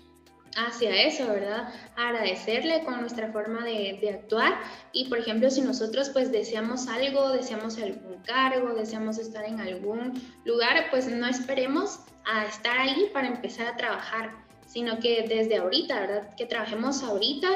[0.66, 1.72] hacia eso, ¿verdad?
[1.96, 4.54] Agradecerle con nuestra forma de, de, actuar
[4.92, 10.20] y, por ejemplo, si nosotros pues deseamos algo, deseamos algún cargo, deseamos estar en algún
[10.44, 14.32] lugar, pues no esperemos a estar ahí para empezar a trabajar,
[14.66, 16.34] sino que desde ahorita, ¿verdad?
[16.36, 17.48] Que trabajemos ahorita,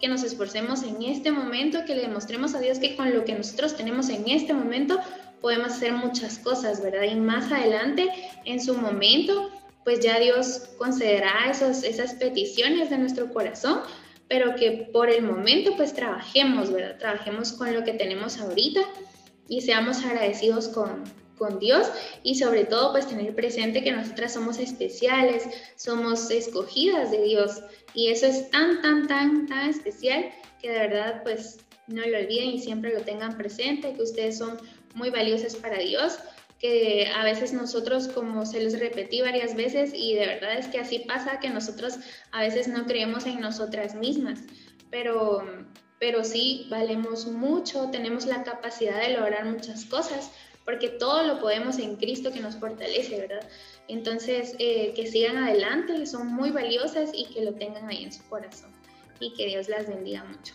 [0.00, 3.34] que nos esforcemos en este momento, que le demostremos a Dios que con lo que
[3.34, 5.00] nosotros tenemos en este momento
[5.40, 7.04] podemos hacer muchas cosas, ¿verdad?
[7.04, 8.10] Y más adelante,
[8.44, 9.50] en su momento,
[9.86, 13.82] pues ya Dios concederá esos, esas peticiones de nuestro corazón,
[14.26, 16.98] pero que por el momento pues trabajemos, ¿verdad?
[16.98, 18.80] Trabajemos con lo que tenemos ahorita
[19.48, 21.04] y seamos agradecidos con,
[21.38, 21.86] con Dios
[22.24, 25.44] y sobre todo pues tener presente que nosotras somos especiales,
[25.76, 27.62] somos escogidas de Dios
[27.94, 32.48] y eso es tan, tan, tan, tan especial que de verdad pues no lo olviden
[32.48, 34.58] y siempre lo tengan presente, que ustedes son
[34.94, 36.18] muy valiosas para Dios,
[36.58, 40.78] que a veces nosotros, como se les repetí varias veces, y de verdad es que
[40.78, 41.98] así pasa, que nosotros
[42.32, 44.40] a veces no creemos en nosotras mismas,
[44.90, 45.44] pero,
[45.98, 50.30] pero sí valemos mucho, tenemos la capacidad de lograr muchas cosas,
[50.64, 53.48] porque todo lo podemos en Cristo que nos fortalece, ¿verdad?
[53.86, 58.26] Entonces, eh, que sigan adelante, son muy valiosas y que lo tengan ahí en su
[58.28, 58.72] corazón.
[59.20, 60.54] Y que Dios las bendiga mucho.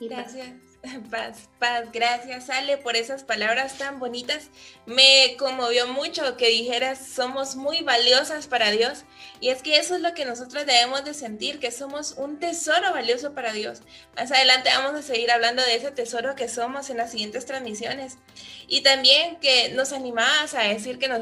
[0.00, 0.71] Gracias.
[1.10, 1.48] paz,
[1.92, 4.50] gracias Ale por esas palabras tan bonitas.
[4.86, 9.04] Me conmovió mucho que dijeras somos muy valiosas para Dios
[9.40, 12.92] y es que eso es lo que nosotros debemos de sentir, que somos un tesoro
[12.92, 13.82] valioso para Dios.
[14.16, 18.18] Más adelante vamos a seguir hablando de ese tesoro que somos en las siguientes transmisiones
[18.66, 21.20] y también que nos animabas a decir que nos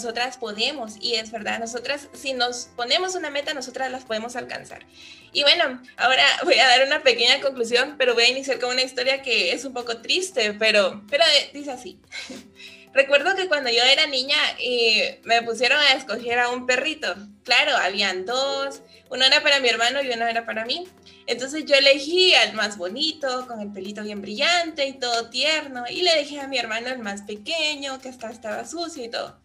[0.00, 4.86] nosotras podemos y es verdad, nosotras si nos ponemos una meta, nosotras las podemos alcanzar.
[5.30, 8.82] Y bueno, ahora voy a dar una pequeña conclusión, pero voy a iniciar con una
[8.82, 11.22] historia que es un poco triste, pero, pero
[11.52, 12.00] dice así.
[12.94, 17.14] Recuerdo que cuando yo era niña y me pusieron a escoger a un perrito.
[17.44, 18.80] Claro, habían dos,
[19.10, 20.88] uno era para mi hermano y uno era para mí.
[21.26, 26.02] Entonces yo elegí al más bonito, con el pelito bien brillante y todo tierno, y
[26.02, 29.38] le dejé a mi hermano el más pequeño, que hasta estaba sucio y todo.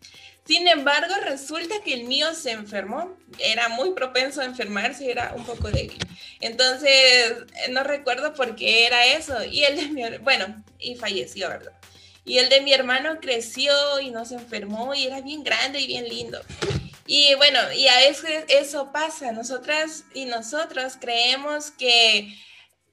[0.45, 5.43] Sin embargo, resulta que el mío se enfermó, era muy propenso a enfermarse, era un
[5.43, 5.97] poco débil.
[6.39, 7.33] Entonces,
[7.71, 9.43] no recuerdo por qué era eso.
[9.43, 11.73] Y el de mi, bueno, y falleció, ¿verdad?
[12.25, 15.87] Y el de mi hermano creció y no se enfermó y era bien grande y
[15.87, 16.39] bien lindo.
[17.07, 19.31] Y bueno, y a veces eso pasa.
[19.31, 22.35] Nosotras y nosotros creemos que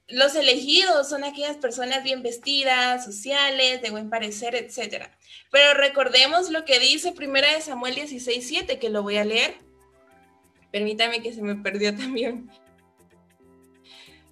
[0.09, 5.07] los elegidos son aquellas personas bien vestidas, sociales, de buen parecer, etc.
[5.51, 9.55] Pero recordemos lo que dice primera de Samuel 16:7, que lo voy a leer.
[10.71, 12.49] Permítame que se me perdió también.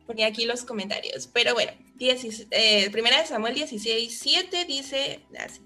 [0.06, 1.28] Ponía aquí los comentarios.
[1.28, 5.62] Pero bueno, eh, primera de Samuel 16:7 dice así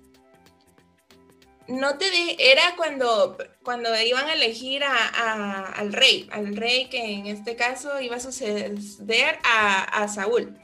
[1.68, 7.56] no te era cuando, cuando iban a elegir al rey, al rey que en este
[7.56, 10.58] caso iba a suceder a, a Saúl.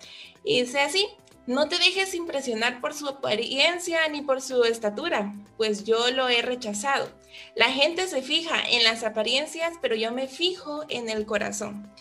[0.44, 1.08] Y dice así,
[1.48, 6.42] no te dejes impresionar por su apariencia ni por su estatura, pues yo lo he
[6.42, 7.12] rechazado.
[7.56, 11.92] La gente se fija en las apariencias, pero yo me fijo en el corazón.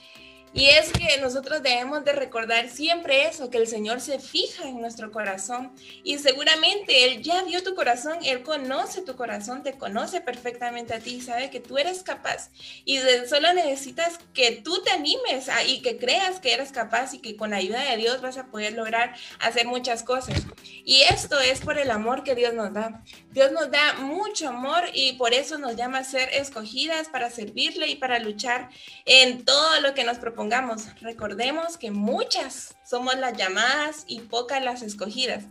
[0.53, 4.81] Y es que nosotros debemos de recordar siempre eso, que el Señor se fija en
[4.81, 5.73] nuestro corazón
[6.03, 10.99] y seguramente Él ya vio tu corazón, Él conoce tu corazón, te conoce perfectamente a
[10.99, 12.51] ti, sabe que tú eres capaz
[12.85, 12.99] y
[13.29, 17.51] solo necesitas que tú te animes y que creas que eres capaz y que con
[17.51, 20.43] la ayuda de Dios vas a poder lograr hacer muchas cosas.
[20.85, 23.05] Y esto es por el amor que Dios nos da.
[23.31, 27.87] Dios nos da mucho amor y por eso nos llama a ser escogidas para servirle
[27.87, 28.71] y para luchar
[29.05, 34.65] en todo lo que nos propone pongamos, recordemos que muchas somos las llamadas y pocas
[34.65, 35.45] las escogidas.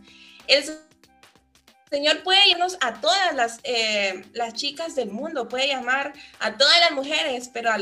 [1.90, 6.78] Señor puede llamarnos a todas las, eh, las chicas del mundo, puede llamar a todas
[6.78, 7.72] las mujeres, pero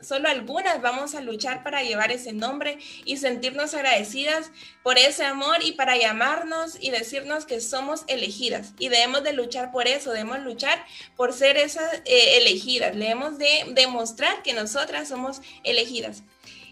[0.00, 4.50] solo algunas vamos a luchar para llevar ese nombre y sentirnos agradecidas
[4.82, 8.72] por ese amor y para llamarnos y decirnos que somos elegidas.
[8.78, 10.82] Y debemos de luchar por eso, debemos luchar
[11.14, 16.22] por ser esas eh, elegidas, debemos de demostrar que nosotras somos elegidas.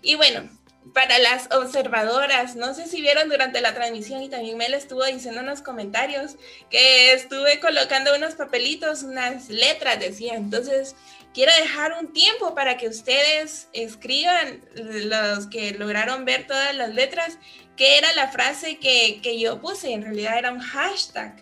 [0.01, 0.49] Y bueno,
[0.93, 5.05] para las observadoras, no sé si vieron durante la transmisión y también me lo estuvo
[5.05, 6.37] diciendo en los comentarios
[6.71, 10.35] que estuve colocando unos papelitos, unas letras, decía.
[10.35, 10.97] Entonces,
[11.35, 17.39] quiero dejar un tiempo para que ustedes escriban, los que lograron ver todas las letras,
[17.77, 19.93] qué era la frase que, que yo puse.
[19.93, 21.37] En realidad era un hashtag.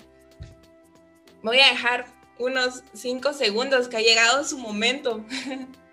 [1.43, 2.07] Voy a dejar
[2.39, 5.25] unos cinco segundos que ha llegado su momento.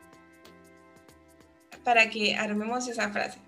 [1.83, 3.39] para que armemos esa frase.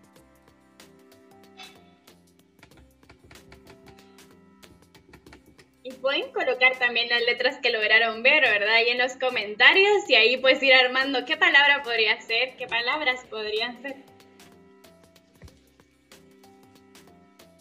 [5.86, 8.76] Y pueden colocar también las letras que lograron ver, ¿verdad?
[8.76, 13.20] Ahí en los comentarios y ahí pues ir armando qué palabra podría ser, qué palabras
[13.30, 13.98] podrían ser.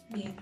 [0.07, 0.35] Bien.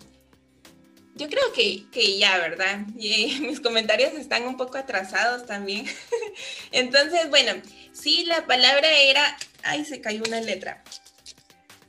[1.15, 2.81] Yo creo que, que ya, ¿verdad?
[2.97, 5.85] Y, mis comentarios están un poco atrasados también.
[6.71, 7.53] Entonces, bueno,
[7.93, 10.83] sí, la palabra era Ay, se cayó una letra.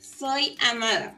[0.01, 1.17] Soy amada.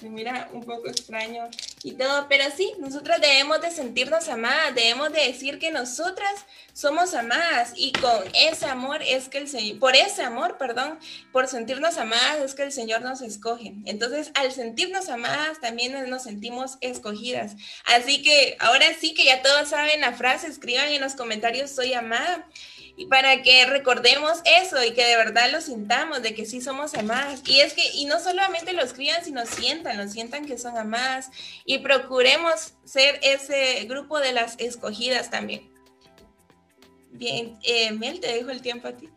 [0.00, 1.50] Se mira un poco extraño
[1.82, 7.12] y todo, pero sí, nosotros debemos de sentirnos amadas, debemos de decir que nosotras somos
[7.12, 10.98] amadas y con ese amor es que el Señor, por ese amor, perdón,
[11.32, 13.74] por sentirnos amadas es que el Señor nos escoge.
[13.84, 17.56] Entonces, al sentirnos amadas, también nos sentimos escogidas.
[17.84, 21.92] Así que ahora sí que ya todos saben la frase, escriban en los comentarios, soy
[21.92, 22.48] amada
[23.00, 26.92] y para que recordemos eso y que de verdad lo sintamos, de que sí somos
[26.92, 27.42] amadas.
[27.46, 31.30] Y es que, y no solamente lo escriban, sino sientan, lo sientan que son amadas
[31.64, 35.72] y procuremos ser ese grupo de las escogidas también.
[37.12, 39.08] Bien, eh, Mel, te dejo el tiempo a ti.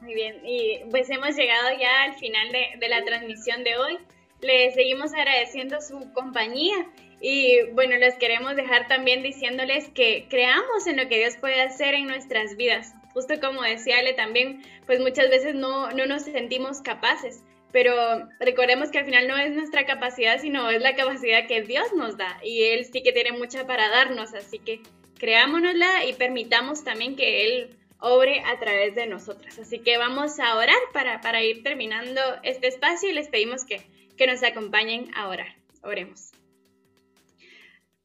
[0.00, 3.98] Muy bien, y pues hemos llegado ya al final de, de la transmisión de hoy.
[4.44, 6.74] Le seguimos agradeciendo su compañía
[7.18, 11.94] y bueno, les queremos dejar también diciéndoles que creamos en lo que Dios puede hacer
[11.94, 12.92] en nuestras vidas.
[13.14, 17.42] Justo como decía Ale también, pues muchas veces no, no nos sentimos capaces,
[17.72, 17.94] pero
[18.38, 22.18] recordemos que al final no es nuestra capacidad, sino es la capacidad que Dios nos
[22.18, 24.82] da y Él sí que tiene mucha para darnos, así que
[25.18, 29.58] creámonosla y permitamos también que Él obre a través de nosotras.
[29.58, 33.80] Así que vamos a orar para, para ir terminando este espacio y les pedimos que,
[34.16, 35.54] que nos acompañen a orar.
[35.82, 36.32] Oremos.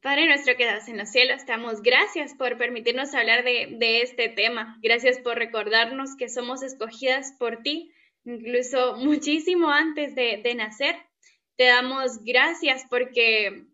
[0.02, 4.30] Padre nuestro que das en los cielos, te damos gracias por permitirnos hablar de, este
[4.30, 4.80] tema.
[4.82, 7.92] Gracias por recordarnos que somos escogidas por ti,
[8.24, 10.96] incluso muchísimo antes de, nacer.
[11.58, 13.66] Te damos gracias porque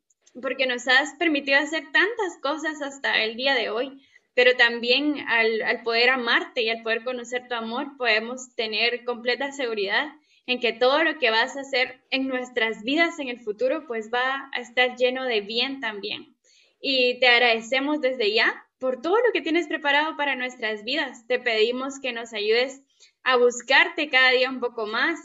[0.41, 4.01] porque nos has permitido hacer tantas cosas hasta el día de hoy,
[4.33, 10.11] pero también al poder amarte y al poder conocer tu amor, podemos tener completa seguridad
[10.47, 14.09] en que todo lo que vas a hacer en nuestras vidas en el futuro, pues
[14.13, 16.35] va a estar lleno de bien también.
[16.79, 21.25] Y te agradecemos desde ya por todo lo que tienes preparado para nuestras vidas.
[21.27, 22.81] Te pedimos que nos ayudes
[23.23, 25.19] a buscarte cada día un poco más.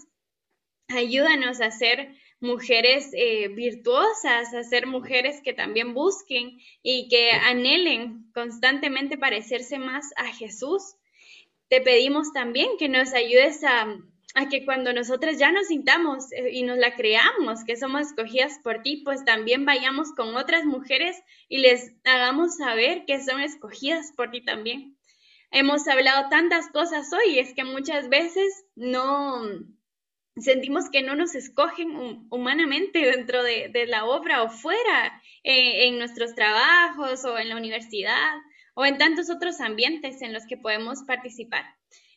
[0.88, 8.30] Ayúdanos a ser mujeres eh, virtuosas, a ser mujeres que también busquen y que anhelen
[8.32, 10.94] constantemente parecerse más a Jesús.
[11.68, 13.98] Te pedimos también que nos ayudes a
[14.34, 18.58] a que cuando nosotras ya nos sintamos eh, y nos la creamos que somos escogidas
[18.62, 21.16] por ti, pues también vayamos con otras mujeres
[21.48, 24.96] y les hagamos saber que son escogidas por ti también.
[25.50, 29.42] Hemos hablado tantas cosas hoy, es que muchas veces no
[30.36, 36.36] sentimos que no nos escogen humanamente dentro de, la obra o fuera, eh, en nuestros
[36.36, 38.36] trabajos o en la universidad
[38.74, 41.64] o en tantos otros ambientes en los que podemos participar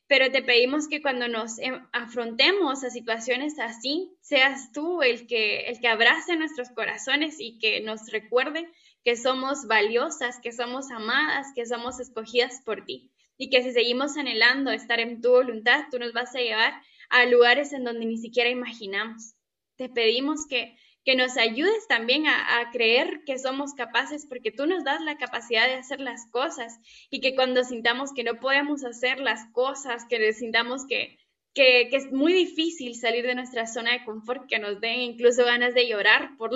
[0.08, 5.62] pero te pedimos que cuando nos em, afrontemos a situaciones así, seas tú el que,
[5.68, 8.68] el que abrace nuestros corazones y que nos recuerde
[9.04, 13.12] que somos valiosas, que somos amadas, que somos escogidas por ti.
[13.38, 16.74] Y que si seguimos anhelando estar en tu voluntad, tú nos vas a llevar
[17.10, 19.34] a lugares en donde ni siquiera imaginamos.
[19.76, 24.84] Te pedimos que que nos ayudes también a, creer que somos capaces, porque tú nos
[24.84, 26.80] das la capacidad de hacer las cosas
[27.10, 31.18] y que cuando sintamos que no podemos hacer las cosas, que sintamos que,
[31.54, 35.74] que, es muy difícil salir de nuestra zona de confort, que nos den incluso ganas
[35.74, 36.52] de llorar por,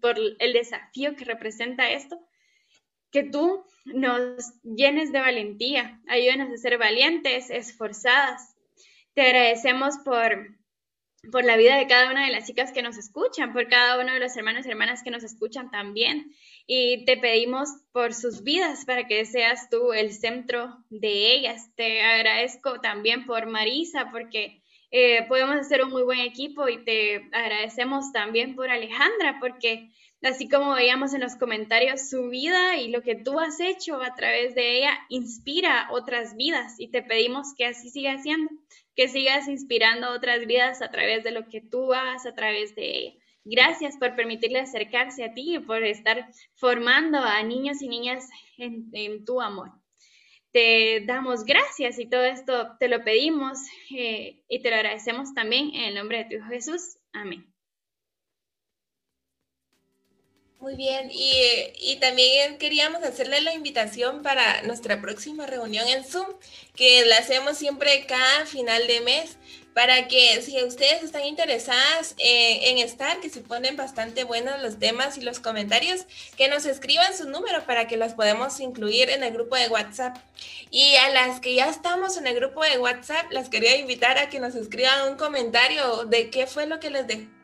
[0.00, 2.20] por el desafío que representa esto,
[3.10, 8.54] que tú nos llenes de valentía, ayúdenos a ser valientes, esforzadas.
[9.12, 10.56] Te agradecemos por
[11.30, 14.12] por la vida de cada una de las chicas que nos escuchan, por cada uno
[14.12, 16.32] de los hermanos y hermanas que nos escuchan también.
[16.66, 21.70] Y te pedimos por sus vidas para que seas tú el centro de ellas.
[21.76, 27.28] Te agradezco también por Marisa, porque eh, podemos hacer un muy buen equipo y te
[27.32, 29.90] agradecemos también por Alejandra, porque
[30.22, 34.14] así como veíamos en los comentarios, su vida y lo que tú has hecho a
[34.14, 38.50] través de ella inspira otras vidas y te pedimos que así siga siendo
[38.94, 42.98] que sigas inspirando otras vidas a través de lo que tú hagas, a través de
[42.98, 43.22] ella.
[43.44, 49.24] Gracias por permitirle acercarse a ti y por estar formando a niños y niñas en,
[49.24, 49.72] tu amor.
[50.52, 53.58] Te damos gracias y todo esto te lo pedimos
[53.90, 56.98] eh, y te lo agradecemos también en el nombre de tu Hijo Jesús.
[57.12, 57.52] Amén.
[60.62, 66.28] Muy bien, y, también queríamos hacerle la invitación para nuestra próxima reunión en Zoom,
[66.76, 69.38] que la hacemos siempre cada final de mes,
[69.74, 74.78] para que si ustedes están interesadas eh, en estar, que se ponen bastante buenos los
[74.78, 76.06] temas y los comentarios,
[76.36, 80.16] que nos escriban su número para que las podamos incluir en el grupo de WhatsApp.
[80.70, 84.28] Y a las que ya estamos en el grupo de WhatsApp, las quería invitar a
[84.28, 87.41] que nos escriban un comentario de qué fue lo que les dejó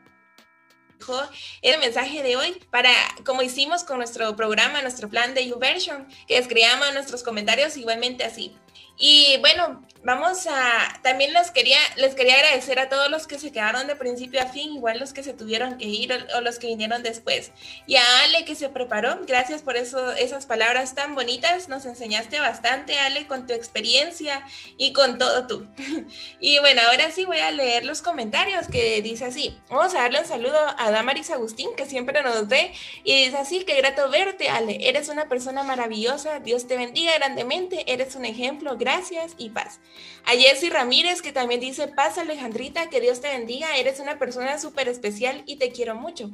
[1.61, 2.91] el mensaje de hoy para,
[3.25, 8.55] como hicimos con nuestro programa, nuestro plan de YouVersion, que escribamos nuestros comentarios igualmente así.
[8.97, 13.51] Y bueno, vamos a, también les quería, les quería agradecer a todos los que se
[13.51, 16.67] quedaron de principio a fin, igual los que se tuvieron que ir o, los que
[16.67, 17.51] vinieron después.
[17.85, 22.39] Y a Ale que se preparó, gracias por eso, esas palabras tan bonitas, nos enseñaste
[22.39, 24.45] bastante, Ale, con tu experiencia
[24.77, 25.67] y con todo tú.
[26.39, 29.59] y bueno, ahora sí voy a leer los comentarios que dice así.
[29.69, 32.73] Vamos a darle un saludo a Damaris Agustín, que siempre nos ve,
[33.03, 37.91] y dice así, qué grato verte, Ale, eres una persona maravillosa, Dios te bendiga grandemente,
[37.91, 39.79] eres un ejemplo, gracias y paz.
[40.25, 44.59] A Jessy Ramírez que también dice, paz Alejandrita, que Dios te bendiga, eres una persona
[44.59, 46.29] súper especial y te quiero mucho.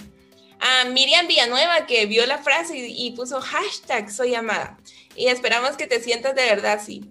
[0.60, 4.78] A Miriam Villanueva que vio la frase y, puso hashtag soy amada.
[5.16, 7.04] Y esperamos que te sientas de verdad así.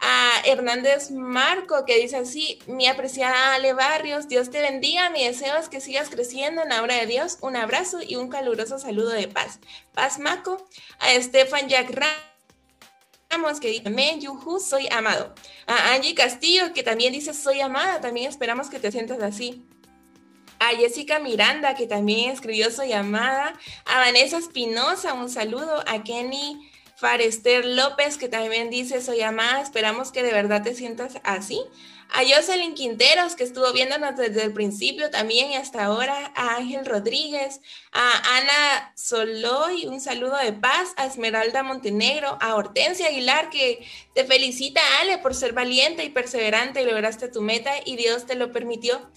[0.00, 5.56] A Hernández Marco que dice así, mi apreciada Ale Barrios, Dios te bendiga, mi deseo
[5.56, 7.38] es que sigas creciendo en la obra de Dios.
[7.40, 9.60] Un abrazo y un caluroso saludo de paz.
[9.92, 10.66] Paz Maco.
[10.98, 11.90] A Estefan Jack
[13.60, 13.90] que dice,
[14.60, 15.34] soy amado.
[15.66, 19.64] A Angie Castillo, que también dice, soy amada, también esperamos que te sientas así.
[20.58, 23.58] A Jessica Miranda, que también escribió Soy amada.
[23.84, 25.84] A Vanessa Espinosa, un saludo.
[25.86, 31.18] A Kenny Farester López, que también dice Soy amada, esperamos que de verdad te sientas
[31.22, 31.60] así
[32.10, 36.84] a Jocelyn Quinteros, que estuvo viéndonos desde el principio también y hasta ahora, a Ángel
[36.84, 37.60] Rodríguez,
[37.92, 44.24] a Ana Soloy, un saludo de paz, a Esmeralda Montenegro, a Hortensia Aguilar, que te
[44.24, 48.52] felicita, Ale, por ser valiente y perseverante y lograste tu meta y Dios te lo
[48.52, 49.10] permitió.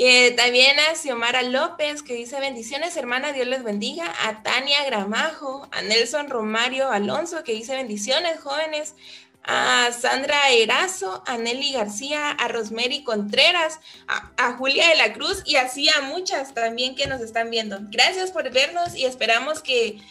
[0.00, 4.14] Eh, también a Xiomara López, que dice bendiciones, hermana, Dios les bendiga.
[4.28, 8.94] A Tania Gramajo, a Nelson Romario Alonso, que dice bendiciones, jóvenes.
[9.50, 15.42] A Sandra Erazo, a Nelly García, a Rosemary Contreras, a, a, Julia de la Cruz
[15.46, 17.78] y así a muchas también que nos están viendo.
[17.84, 20.02] Gracias por vernos y esperamos que,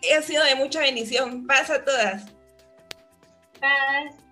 [0.00, 1.46] que ha sido de mucha bendición.
[1.46, 2.24] Paz a todas.
[3.60, 4.27] Paz.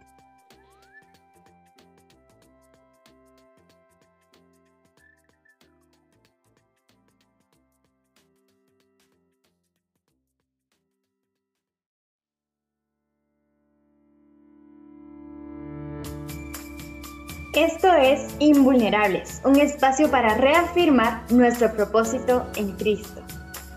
[17.57, 23.23] Esto es Invulnerables, un espacio para reafirmar nuestro propósito en Cristo.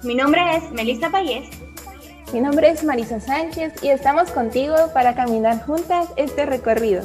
[0.04, 1.48] Mi nombre es Melissa Payés.
[2.34, 7.04] Mi nombre es Marisa Sánchez y estamos contigo para caminar juntas este recorrido.